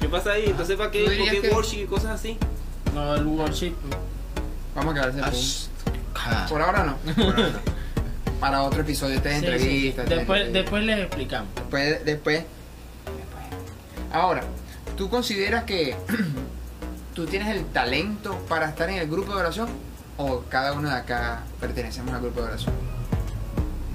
¿Qué 0.00 0.08
pasa 0.08 0.32
ahí? 0.32 0.44
Entonces, 0.46 0.76
¿para 0.76 0.90
qué, 0.90 1.04
¿Tú 1.04 1.10
dirías 1.10 1.28
¿por 1.34 1.42
qué 1.42 1.48
que- 1.48 1.54
worship 1.54 1.82
y 1.82 1.86
cosas 1.86 2.10
así? 2.10 2.36
No, 2.94 3.14
el 3.14 3.24
worship. 3.26 3.72
Vamos 4.74 4.92
a 4.92 4.94
quedarse 5.00 5.20
punto. 5.22 5.36
shh. 5.36 5.68
Ah, 6.14 6.46
Por 6.48 6.60
ahora 6.60 6.84
no. 6.84 6.96
por 7.14 7.34
ahora 7.34 7.48
no. 7.50 7.72
Para 8.40 8.62
otro 8.62 8.82
episodio, 8.82 9.16
esta 9.16 9.30
es 9.30 9.36
Sí, 9.36 9.40
sí, 9.40 9.46
sí. 9.46 9.54
entrevista. 9.56 10.02
esta 10.02 10.14
es 10.14 10.18
Después, 10.18 10.52
después 10.52 10.84
les 10.84 10.98
explicamos. 10.98 11.48
Después, 11.54 12.04
después. 12.04 12.44
Ahora, 14.12 14.42
¿tú 14.96 15.08
consideras 15.08 15.64
que 15.64 15.96
tú 17.14 17.24
tienes 17.26 17.48
el 17.56 17.64
talento 17.66 18.36
para 18.48 18.68
estar 18.68 18.90
en 18.90 18.98
el 18.98 19.08
grupo 19.08 19.32
de 19.32 19.40
oración? 19.40 19.68
¿O 20.18 20.42
cada 20.48 20.72
uno 20.72 20.88
de 20.88 20.94
acá 20.96 21.42
pertenecemos 21.60 22.14
al 22.14 22.20
grupo 22.20 22.40
de 22.42 22.46
oración? 22.48 22.74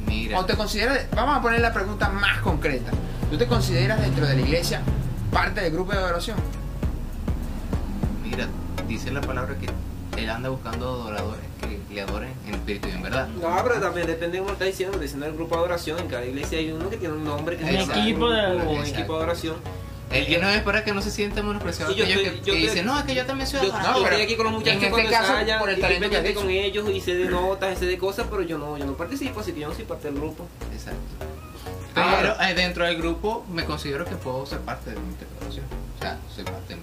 Mira. 0.05 0.39
¿O 0.39 0.45
te 0.45 0.55
consideras, 0.55 1.05
vamos 1.15 1.37
a 1.37 1.41
poner 1.41 1.59
la 1.61 1.73
pregunta 1.73 2.09
más 2.09 2.39
concreta, 2.39 2.91
¿tú 3.29 3.37
te 3.37 3.45
consideras 3.47 4.01
dentro 4.01 4.25
de 4.25 4.35
la 4.35 4.41
iglesia 4.41 4.81
parte 5.31 5.61
del 5.61 5.73
grupo 5.73 5.91
de 5.91 5.99
oración? 5.99 6.37
Mira, 8.23 8.47
dice 8.87 9.11
la 9.11 9.21
palabra 9.21 9.55
que 9.57 9.67
él 10.21 10.29
anda 10.29 10.49
buscando 10.49 10.85
adoradores 10.93 11.41
que 11.61 11.79
le 11.93 12.01
adoren 12.01 12.33
en 12.47 12.55
espíritu 12.55 12.87
y 12.87 12.91
en 12.91 13.03
verdad. 13.03 13.27
No, 13.27 13.55
pero 13.63 13.79
también 13.79 14.07
depende 14.07 14.37
de 14.37 14.43
cómo 14.43 14.53
está 14.53 14.65
diciendo. 14.65 14.97
Diciendo 14.97 15.25
el 15.27 15.33
grupo 15.33 15.55
de 15.55 15.61
adoración. 15.61 15.99
En 15.99 16.07
cada 16.07 16.25
iglesia 16.25 16.57
hay 16.57 16.71
uno 16.71 16.89
que 16.89 16.97
tiene 16.97 17.13
un 17.15 17.23
nombre 17.23 17.55
que 17.57 17.63
Un 17.63 17.69
se 17.69 17.77
llama 17.77 17.93
equipo 17.99 18.29
de- 18.29 18.55
un 18.55 18.61
Exacto. 18.61 18.89
equipo 18.93 19.13
de 19.13 19.17
adoración. 19.19 19.55
El 20.11 20.25
que 20.25 20.37
no 20.37 20.49
es 20.49 20.61
para 20.61 20.83
que 20.85 20.93
no 20.93 21.01
se 21.01 21.11
sienta 21.11 21.43
menospreciado 21.43 21.91
Sí, 21.91 21.97
yo 21.97 22.05
aquellos 22.05 22.23
estoy- 22.23 22.39
que, 22.39 22.45
yo 22.45 22.53
que 22.53 22.59
dicen, 22.59 22.85
no, 22.85 22.97
es 22.97 23.03
que 23.05 23.13
yo 23.15 23.25
también 23.25 23.47
soy 23.47 23.59
Yo, 23.67 23.73
adorador. 23.73 23.95
yo 23.97 24.03
pero 24.03 24.15
estoy 24.15 24.21
aquí 24.25 24.35
con 24.37 24.43
los 24.45 24.53
muchachos 24.53 24.83
en 24.83 24.93
este 24.99 25.09
caso, 25.11 25.33
por 25.59 25.69
el 25.69 25.79
talento 25.81 26.09
que 26.09 26.33
con 26.33 26.49
ellos 26.49 26.89
y 26.89 27.01
sé 27.01 27.15
de 27.15 27.25
notas, 27.25 27.77
sé 27.77 27.85
de 27.87 27.97
cosas, 27.97 28.25
pero 28.29 28.41
yo 28.43 28.57
no, 28.57 28.77
yo 28.77 28.85
no 28.85 28.93
participo, 28.93 29.41
así 29.41 29.51
que 29.51 29.59
yo 29.61 29.67
no 29.67 29.75
soy 29.75 29.83
parte 29.85 30.07
del 30.07 30.15
grupo. 30.15 30.47
Exacto. 30.73 30.99
Pero 31.93 32.41
eh, 32.41 32.53
dentro 32.53 32.85
del 32.85 32.95
grupo 32.97 33.45
me 33.51 33.65
considero 33.65 34.05
que 34.05 34.15
puedo 34.15 34.45
ser 34.45 34.59
parte 34.59 34.91
de 34.91 34.99
mi 34.99 35.07
interpretación. 35.09 35.65
O 35.97 36.01
sea, 36.01 36.17
soy 36.33 36.43
parte 36.45 36.75
de 36.75 36.75
mi. 36.75 36.81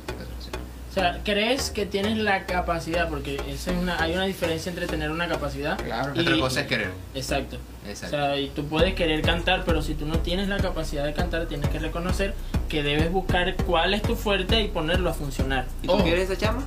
O 0.95 1.01
sea, 1.01 1.21
¿crees 1.25 1.71
que 1.71 1.87
tienes 1.87 2.17
la 2.19 2.47
capacidad? 2.47 3.09
Porque 3.09 3.35
esa 3.49 3.73
es 3.73 3.77
una, 3.77 4.01
hay 4.01 4.15
una 4.15 4.27
diferencia 4.27 4.71
entre 4.71 4.87
tener 4.87 5.11
una 5.11 5.27
capacidad. 5.27 5.77
Claro. 5.77 6.13
Y- 6.15 6.21
Otra 6.21 6.37
cosa 6.39 6.61
es 6.61 6.67
querer. 6.69 6.91
Exacto. 7.17 7.57
O 7.85 7.89
Exacto. 7.89 8.17
sea, 8.17 8.37
y 8.39 8.49
tú 8.51 8.65
puedes 8.67 8.95
querer 8.95 9.21
cantar, 9.23 9.65
pero 9.67 9.83
si 9.83 9.95
tú 9.95 10.07
no 10.07 10.21
tienes 10.21 10.47
la 10.49 10.59
capacidad 10.59 11.05
de 11.05 11.13
cantar, 11.13 11.47
tienes 11.47 11.69
que 11.69 11.81
reconocer 11.81 12.35
que 12.69 12.85
debes 12.85 13.11
buscar 13.11 13.57
cuál 13.67 13.93
es 13.93 14.03
tu 14.03 14.15
fuerte 14.15 14.61
y 14.63 14.69
ponerlo 14.69 15.11
a 15.11 15.15
funcionar. 15.15 15.67
¿Y 15.83 15.89
tú 15.89 15.95
Ojo. 15.95 16.05
quieres 16.05 16.31
esa 16.31 16.39
chama? 16.41 16.63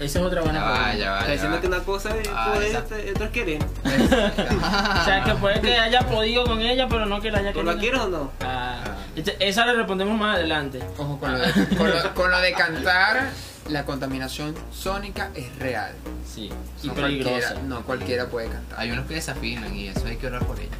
Esa 0.00 0.18
es 0.18 0.24
otra 0.24 0.40
buena 0.40 0.58
Ya 0.58 0.64
va, 0.64 0.72
pregunta. 0.74 0.98
ya 0.98 1.10
va. 1.12 1.20
Ya 1.26 1.32
diciendo 1.32 1.56
va. 1.56 1.60
que 1.60 1.66
una 1.68 1.78
cosa 1.80 2.16
es 2.18 2.28
Ah, 2.34 2.54
exacto. 2.60 2.96
este- 2.96 3.28
querer. 3.30 3.58
O 3.84 5.04
sea, 5.04 5.22
que 5.24 5.34
puede 5.34 5.60
que 5.60 5.76
haya 5.78 6.00
podido 6.06 6.44
con 6.44 6.60
ella, 6.60 6.88
pero 6.88 7.06
no 7.06 7.20
que 7.20 7.30
la 7.30 7.38
haya 7.38 7.52
¿Tú 7.52 7.58
querido. 7.60 7.74
la 7.74 7.80
quieres 7.80 8.00
o 8.00 8.08
no? 8.08 8.30
Ah, 8.40 8.82
esa 9.40 9.66
le 9.66 9.74
respondemos 9.74 10.18
más 10.18 10.36
adelante. 10.36 10.80
Ojo 10.98 11.18
con 11.18 11.32
lo, 11.32 11.38
de, 11.38 11.52
con, 11.76 11.90
lo, 11.90 12.14
con 12.14 12.30
lo 12.30 12.38
de 12.40 12.52
cantar, 12.52 13.30
la 13.68 13.84
contaminación 13.84 14.54
sónica 14.72 15.30
es 15.34 15.54
real. 15.58 15.92
Sí, 16.26 16.50
Y 16.82 16.86
y 16.86 16.90
cualquiera, 16.90 17.54
no 17.66 17.82
cualquiera 17.82 18.26
puede 18.26 18.48
cantar. 18.48 18.78
Hay 18.80 18.90
unos 18.90 19.06
que 19.06 19.14
desafinan 19.14 19.74
y 19.76 19.88
eso 19.88 20.06
hay 20.06 20.16
que 20.16 20.26
orar 20.26 20.44
por 20.44 20.58
ellos. 20.58 20.72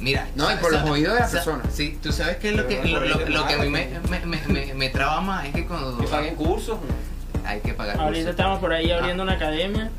Mira, 0.00 0.28
No, 0.36 0.50
y 0.52 0.54
por 0.56 0.70
los 0.72 0.82
oídos 0.88 1.14
de 1.14 1.20
las 1.20 1.30
personas. 1.32 1.66
Sí, 1.74 1.98
tú 2.02 2.12
sabes 2.12 2.36
que 2.36 2.52
lo 2.52 2.66
que, 2.68 2.84
lo, 2.84 3.46
que 3.46 3.54
a 3.54 3.58
mí 3.58 3.68
me, 3.68 3.88
me, 4.08 4.20
me, 4.26 4.40
me, 4.46 4.74
me 4.74 4.88
traba 4.90 5.20
más 5.20 5.46
es 5.46 5.52
que 5.54 5.66
cuando 5.66 5.98
Que 5.98 6.06
paguen 6.06 6.36
cursos. 6.36 6.78
hay 7.44 7.60
que 7.60 7.74
pagar 7.74 7.96
Ahorita 7.96 8.12
cursos. 8.26 8.30
estamos 8.30 8.60
por 8.60 8.72
ahí 8.72 8.90
abriendo 8.92 9.22
Ah. 9.24 9.26
una 9.26 9.32
academia. 9.34 9.90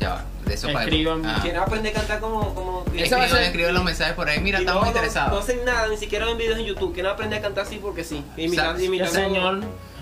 Ya 0.00 0.08
va, 0.10 0.24
de 0.50 0.54
eso 0.56 0.68
Escriban. 0.68 1.22
pago. 1.22 1.34
Ah. 1.36 1.40
Quieren 1.42 1.60
aprender 1.60 1.96
a 1.96 1.98
cantar 2.00 2.20
como... 2.20 2.54
como 2.54 2.84
Esa 2.94 3.16
va 3.18 3.24
a 3.24 3.28
ser- 3.28 3.42
escriban 3.42 3.74
los 3.74 3.84
mensajes 3.84 4.14
por 4.14 4.28
ahí. 4.28 4.40
Mira, 4.40 4.58
Y 4.58 4.62
estamos 4.62 4.82
no, 4.82 4.86
no- 4.88 4.92
No, 4.92 4.96
interesados. 4.98 5.42
hacen 5.44 5.64
nada, 5.64 5.88
ni 5.88 5.96
siquiera 5.96 6.26
ven 6.26 6.36
videos 6.38 6.58
en 6.58 6.66
YouTube. 6.66 6.92
Quieren 6.92 7.12
aprender 7.12 7.38
a 7.38 7.42
cantar 7.42 7.64
así 7.64 7.78
porque 7.80 8.04
sí. 8.04 8.22
Imitando, 8.36 8.82
imitando, 8.82 9.12
señor. 9.14 9.60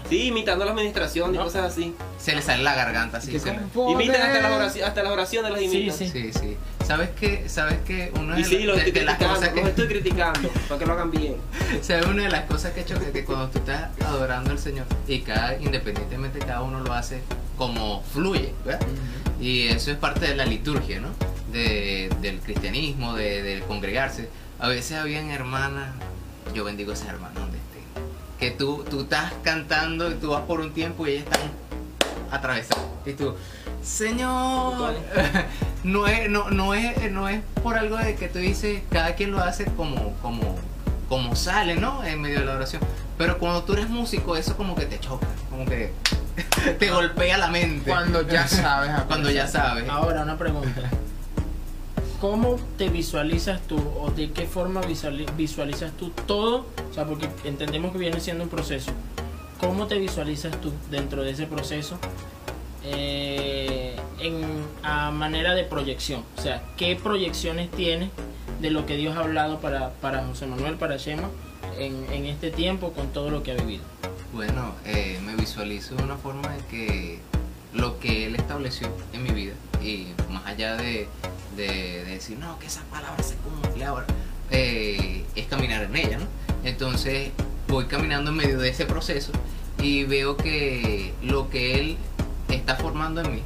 Sí, 0.09 0.29
imitando 0.29 0.65
la 0.65 0.71
administración 0.71 1.35
y 1.35 1.39
cosas 1.39 1.71
así. 1.71 1.95
Se 2.19 2.35
le 2.35 2.41
sale 2.41 2.63
la 2.63 2.75
garganta 2.75 3.19
así. 3.19 3.31
Que 3.31 3.39
se 3.41 3.51
Imitan 3.51 4.23
hasta 4.23 4.41
las 4.41 4.53
oraciones, 4.53 4.89
hasta 4.89 5.03
las 5.03 5.13
oraciones 5.13 5.51
las 5.51 5.61
Sí, 5.61 5.67
imitan. 5.67 5.99
sí. 5.99 6.09
Sí, 6.09 6.33
sí. 6.33 6.57
¿Sabes 6.87 7.11
qué? 7.21 7.47
¿Sabes 7.51 7.77
qué? 7.87 8.11
Una 8.19 8.37
de, 8.37 8.41
Y 8.41 8.45
sí, 8.45 8.59
los 8.63 8.77
de- 8.77 8.83
estoy 8.87 9.01
de 9.01 9.05
las 9.05 9.19
cosas 9.19 9.51
que... 9.51 9.61
los 9.61 9.69
estoy 9.69 9.87
criticando, 9.89 10.49
para 10.67 10.79
que 10.79 10.87
lo 10.87 10.93
hagan 10.95 11.11
bien. 11.11 11.37
¿Sabes? 11.83 12.07
Una 12.07 12.23
de 12.23 12.31
las 12.31 12.45
cosas 12.45 12.73
que 12.73 12.87
choca 12.87 13.13
que 13.13 13.23
cuando 13.27 13.49
tú 13.51 13.59
estás 13.59 13.91
adorando 14.03 14.51
al 14.53 14.59
Señor 14.59 14.87
y 15.07 15.19
cada, 15.21 15.59
independientemente 15.61 16.39
cada 16.39 16.63
uno 16.63 16.81
lo 16.81 16.91
hace 16.95 17.21
como 17.59 18.03
fluye, 18.15 18.55
¿verdad? 18.65 18.87
Y 19.41 19.69
eso 19.69 19.91
es 19.91 19.97
parte 19.97 20.27
de 20.27 20.35
la 20.35 20.45
liturgia, 20.45 21.01
¿no? 21.01 21.09
De, 21.53 22.11
del 22.21 22.41
cristianismo, 22.41 23.15
de, 23.15 23.43
de 23.43 23.61
congregarse. 23.61 24.29
A 24.59 24.69
veces 24.69 24.99
habían 24.99 25.31
hermanas, 25.31 25.95
yo 26.55 26.65
bendigo 26.65 26.91
a 26.91 26.95
esas 26.95 27.09
hermanas 27.09 27.35
donde 27.35 27.59
estén, 27.59 27.83
que 28.39 28.51
tú, 28.51 28.85
tú 28.91 29.03
estás 29.03 29.33
cantando 29.45 30.11
y 30.11 30.15
tú 30.15 30.31
vas 30.31 30.43
por 30.43 30.61
un 30.61 30.73
tiempo 30.73 31.07
y 31.07 31.13
ellas 31.13 31.25
están 31.25 31.51
atravesadas. 32.31 32.85
Y 33.07 33.13
tú, 33.13 33.35
Señor, 33.83 34.95
no 35.85 36.07
es, 36.09 36.29
no, 36.29 36.51
no 36.51 36.75
es, 36.75 37.11
no 37.11 37.29
es 37.29 37.41
por 37.63 37.77
algo 37.77 37.97
de 37.97 38.17
que 38.17 38.29
tú 38.29 38.39
dices, 38.39 38.83
cada 38.91 39.15
quien 39.15 39.31
lo 39.31 39.39
hace 39.39 39.65
como, 39.65 40.15
como, 40.21 40.57
como 41.09 41.37
sale, 41.37 41.77
¿no? 41.77 42.05
En 42.05 42.21
medio 42.21 42.41
de 42.41 42.47
la 42.47 42.57
oración. 42.57 42.83
Pero 43.17 43.39
cuando 43.39 43.63
tú 43.63 43.75
eres 43.75 43.89
músico, 43.89 44.37
eso 44.37 44.57
como 44.57 44.75
que 44.75 44.87
te 44.87 44.99
choca, 44.99 45.27
como 45.51 45.65
que 45.65 45.93
te 46.79 46.91
golpea 46.91 47.39
la 47.39 47.49
mente. 47.49 47.91
Cuando 47.91 48.23
ya 48.27 48.47
sabes. 48.47 48.91
Cuando 49.07 49.31
ya 49.31 49.47
sabes. 49.47 49.89
Ahora, 49.89 50.23
una 50.23 50.37
pregunta. 50.39 50.83
¿Cómo 52.21 52.57
te 52.77 52.89
visualizas 52.89 53.61
tú 53.63 53.77
o 53.77 54.11
de 54.11 54.33
qué 54.33 54.47
forma 54.47 54.81
visuali- 54.83 55.27
visualizas 55.37 55.93
tú 55.93 56.11
todo? 56.27 56.67
O 56.91 56.95
sea, 56.95 57.05
porque 57.05 57.29
entendemos 57.45 57.93
que 57.93 57.99
viene 57.99 58.19
siendo 58.21 58.43
un 58.45 58.51
proceso. 58.51 58.91
¿Cómo 59.61 59.87
te 59.87 59.99
visualizas 59.99 60.61
tú 60.61 60.73
dentro 60.91 61.23
de 61.23 61.31
ese 61.31 61.47
proceso 61.47 61.99
eh, 62.85 63.97
en, 64.21 64.41
a 64.83 65.11
manera 65.11 65.55
de 65.55 65.65
proyección? 65.65 66.23
O 66.37 66.41
sea, 66.41 66.63
¿qué 66.77 66.97
proyecciones 66.97 67.71
tienes 67.71 68.11
de 68.61 68.71
lo 68.71 68.87
que 68.87 68.97
Dios 68.97 69.17
ha 69.17 69.21
hablado 69.21 69.61
para, 69.61 69.91
para 70.01 70.25
José 70.25 70.47
Manuel, 70.47 70.75
para 70.77 70.97
Shema, 70.97 71.29
en, 71.79 72.07
en 72.13 72.27
este 72.27 72.51
tiempo 72.51 72.93
con 72.93 73.09
todo 73.09 73.31
lo 73.31 73.43
que 73.43 73.53
ha 73.53 73.55
vivido? 73.55 73.85
Bueno, 74.39 74.77
eh, 74.87 75.19
me 75.27 75.35
visualizo 75.35 75.97
de 75.97 76.05
una 76.05 76.17
forma 76.17 76.49
de 76.51 76.65
que 76.71 77.19
lo 77.75 77.99
que 77.99 78.25
él 78.25 78.37
estableció 78.37 78.87
en 79.13 79.25
mi 79.25 79.31
vida, 79.31 79.55
y 79.83 80.07
más 80.31 80.47
allá 80.47 80.77
de, 80.77 81.09
de- 81.57 82.05
de 82.05 82.05
decir, 82.05 82.39
no, 82.39 82.57
que 82.61 82.69
esa 82.69 82.83
palabra 82.85 83.21
se 83.25 83.35
cumple 83.35 83.85
ahora, 83.85 84.07
eh, 84.53 85.25
es 85.35 85.47
caminar 85.49 85.83
en 85.83 85.97
ella, 85.97 86.19
¿no? 86.19 86.27
Entonces 86.63 87.31
voy 87.67 87.87
caminando 87.87 88.31
en 88.31 88.37
medio 88.37 88.61
de 88.61 88.69
ese 88.69 88.87
proceso 88.87 89.33
y 89.83 90.05
veo 90.05 90.37
que 90.37 91.13
lo 91.21 91.51
que 91.51 91.81
él 91.81 91.97
está 92.49 92.77
formando 92.77 93.23
en 93.23 93.35
mí, 93.35 93.43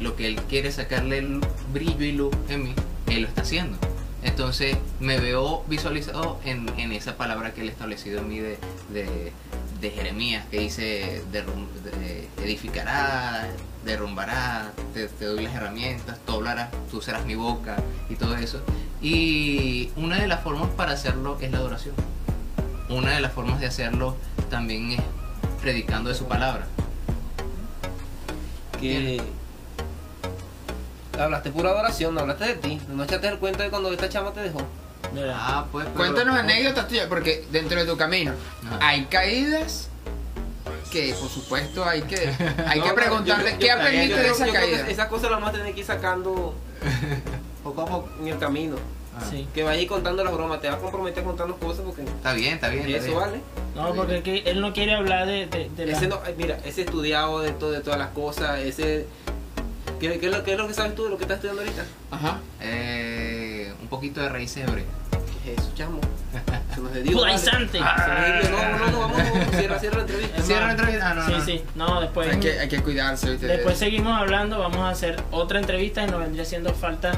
lo 0.00 0.16
que 0.16 0.28
él 0.28 0.36
quiere 0.48 0.72
sacarle 0.72 1.18
el 1.18 1.40
brillo 1.74 2.06
y 2.06 2.12
luz 2.12 2.34
en 2.48 2.64
mí, 2.64 2.74
él 3.08 3.20
lo 3.20 3.28
está 3.28 3.42
haciendo. 3.42 3.76
Entonces 4.22 4.78
me 4.98 5.20
veo 5.20 5.62
visualizado 5.68 6.40
en, 6.46 6.70
en 6.78 6.92
esa 6.92 7.18
palabra 7.18 7.52
que 7.52 7.60
él 7.60 7.68
ha 7.68 7.72
establecido 7.72 8.20
en 8.20 8.28
mí 8.30 8.38
de, 8.38 8.56
de 9.80 9.90
Jeremías, 9.90 10.44
que 10.50 10.60
dice, 10.60 11.22
edificará, 12.42 13.48
derrumbará, 13.84 14.72
te, 14.94 15.08
te 15.08 15.24
doy 15.24 15.44
las 15.44 15.54
herramientas, 15.54 16.18
tú 16.26 16.32
hablarás, 16.32 16.70
tú 16.90 17.00
serás 17.00 17.24
mi 17.24 17.34
boca 17.34 17.76
y 18.08 18.16
todo 18.16 18.36
eso. 18.36 18.62
Y 19.00 19.90
una 19.96 20.20
de 20.20 20.26
las 20.26 20.42
formas 20.42 20.68
para 20.70 20.92
hacerlo 20.92 21.38
es 21.40 21.50
la 21.50 21.58
adoración. 21.58 21.94
Una 22.88 23.10
de 23.10 23.20
las 23.20 23.32
formas 23.32 23.60
de 23.60 23.66
hacerlo 23.66 24.16
también 24.48 24.92
es 24.92 25.00
predicando 25.60 26.08
de 26.08 26.14
su 26.14 26.26
palabra. 26.26 26.66
Que 28.80 29.20
hablaste 31.18 31.50
pura 31.50 31.70
adoración, 31.70 32.14
no 32.14 32.20
hablaste 32.20 32.44
de 32.44 32.54
ti. 32.54 32.80
No 32.88 33.04
echaste 33.04 33.28
el 33.28 33.38
cuento 33.38 33.62
de 33.62 33.70
cuando 33.70 33.92
esta 33.92 34.08
chama 34.08 34.32
te 34.32 34.40
dejó. 34.40 34.60
Mira, 35.16 35.34
Ah, 35.36 35.66
pues, 35.72 35.86
pero- 35.86 35.96
Cuéntanos 35.96 36.36
anécdotas 36.36 36.86
tuyas, 36.88 37.06
porque 37.08 37.44
dentro 37.50 37.80
de 37.80 37.86
tu 37.90 37.96
camino 37.96 38.32
Ajá. 38.66 38.78
hay 38.88 39.04
caídas 39.06 39.88
que, 40.92 41.14
por 41.18 41.28
supuesto, 41.28 41.84
hay 41.84 42.02
que, 42.02 42.16
hay 42.66 42.80
que 42.80 42.88
No, 42.88 42.94
preguntarte 42.94 43.52
yo- 43.52 43.58
qué 43.58 43.66
yo- 43.66 43.72
aprendiste 43.74 44.10
yo 44.10 44.16
de 44.16 44.22
creo- 44.22 44.34
esa 44.34 44.46
yo 44.46 44.52
creo 44.52 44.66
que 44.66 44.72
caída. 44.76 44.88
Esas 44.90 45.08
cosas 45.08 45.30
las 45.30 45.40
vamos 45.40 45.48
a 45.48 45.52
tener 45.58 45.74
que 45.74 45.80
ir 45.80 45.86
sacando 45.86 46.54
poco 47.64 47.82
a 47.82 47.86
poco 47.86 48.08
en 48.20 48.28
el 48.28 48.38
camino. 48.38 48.76
Ah, 49.18 49.22
sí. 49.30 49.48
Que 49.54 49.62
vayas 49.62 49.78
a 49.78 49.82
ir 49.82 49.88
contando 49.88 50.22
las 50.22 50.32
bromas, 50.34 50.60
te 50.60 50.68
vas 50.68 50.76
a 50.76 50.80
comprometer 50.80 51.22
a 51.22 51.26
contarnos 51.26 51.56
cosas 51.56 51.82
porque 51.86 52.02
Está 52.02 52.34
bien, 52.34 52.54
está 52.54 52.68
bien. 52.68 52.84
está 52.84 52.98
eso 52.98 53.06
bien. 53.06 53.18
vale. 53.18 53.40
No, 53.74 53.94
porque 53.94 54.16
aquí 54.16 54.42
él 54.44 54.60
no 54.60 54.74
quiere 54.74 54.94
hablar 54.94 55.26
de, 55.26 55.46
de, 55.46 55.70
de 55.70 55.86
la- 55.86 55.92
Ese 55.96 56.06
no, 56.06 56.20
mira, 56.36 56.58
ese 56.66 56.82
estudiado 56.82 57.40
de, 57.40 57.52
todo, 57.52 57.70
de 57.72 57.80
todas 57.80 57.98
las 57.98 58.08
cosas, 58.10 58.58
ese... 58.60 59.06
¿Qué, 60.00 60.18
qué 60.18 60.26
es 60.26 60.32
lo, 60.32 60.44
¿Qué 60.44 60.52
es 60.52 60.58
lo 60.58 60.68
que 60.68 60.74
sabes 60.74 60.94
tú 60.94 61.04
de 61.04 61.10
lo 61.10 61.16
que 61.16 61.24
estás 61.24 61.36
estudiando 61.36 61.62
ahorita? 61.62 61.84
Ajá. 62.10 62.40
Eh, 62.60 63.72
un 63.80 63.88
poquito 63.88 64.20
de 64.20 64.28
raíces 64.28 64.68
hebreas. 64.68 64.86
¿Qué 65.46 65.52
es 65.52 65.60
eso, 65.60 65.70
chamo? 65.76 66.00
Se 66.74 66.80
nos 66.80 66.92
dio. 66.92 67.20
Vale. 67.20 67.38
Dio. 67.38 68.50
No, 68.50 68.78
no, 68.78 68.90
no, 68.90 68.98
vamos, 68.98 69.16
cierra, 69.56 69.78
cierra 69.78 69.96
la 69.98 70.02
entrevista. 70.02 70.36
Es 70.38 70.44
¿Cierra 70.44 70.60
la 70.60 70.66
más, 70.66 70.74
entrevista? 70.74 71.10
Ah, 71.10 71.14
no, 71.14 71.26
sí, 71.26 71.32
no. 71.32 71.44
sí. 71.44 71.64
No, 71.76 72.00
después, 72.00 72.28
Hay 72.28 72.40
que, 72.40 72.58
hay 72.58 72.68
que 72.68 72.82
cuidarse, 72.82 73.30
¿viste? 73.30 73.46
después 73.46 73.78
seguimos 73.78 74.12
hablando. 74.18 74.58
Vamos 74.58 74.78
a 74.80 74.88
hacer 74.88 75.22
otra 75.30 75.60
entrevista 75.60 76.02
y 76.02 76.10
nos 76.10 76.18
vendría 76.18 76.42
haciendo 76.42 76.74
falta 76.74 77.12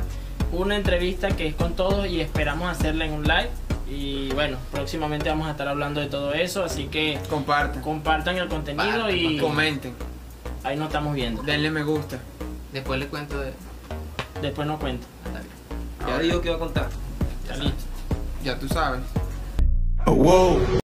una 0.52 0.76
entrevista 0.76 1.28
que 1.30 1.46
es 1.46 1.54
con 1.54 1.74
todos 1.74 2.06
y 2.06 2.20
esperamos 2.20 2.68
hacerla 2.70 3.06
en 3.06 3.12
un 3.14 3.22
live. 3.22 3.48
Y 3.90 4.28
bueno, 4.34 4.58
próximamente 4.72 5.30
vamos 5.30 5.48
a 5.48 5.52
estar 5.52 5.66
hablando 5.66 6.02
de 6.02 6.08
todo 6.08 6.34
eso. 6.34 6.62
Así 6.64 6.88
que 6.88 7.18
Compartan, 7.30 7.80
compartan 7.80 8.36
el 8.36 8.48
contenido 8.48 9.08
y 9.08 9.38
comenten, 9.38 9.94
ahí 10.64 10.76
nos 10.76 10.88
estamos 10.88 11.14
viendo. 11.14 11.42
denle 11.44 11.70
me 11.70 11.82
gusta. 11.82 12.18
Después 12.74 13.00
le 13.00 13.06
cuento 13.06 13.40
de. 13.40 13.54
Después 14.42 14.68
nos 14.68 14.78
cuento. 14.78 15.06
Ah. 15.34 16.08
Ya 16.08 16.18
digo 16.18 16.42
que 16.42 16.48
iba 16.48 16.56
a 16.56 16.60
contar. 16.60 16.90
Está 17.44 17.56
listo. 17.56 17.87
Ya 18.44 18.58
tú 18.58 18.68
sabes. 18.68 19.00
Whoa. 20.06 20.58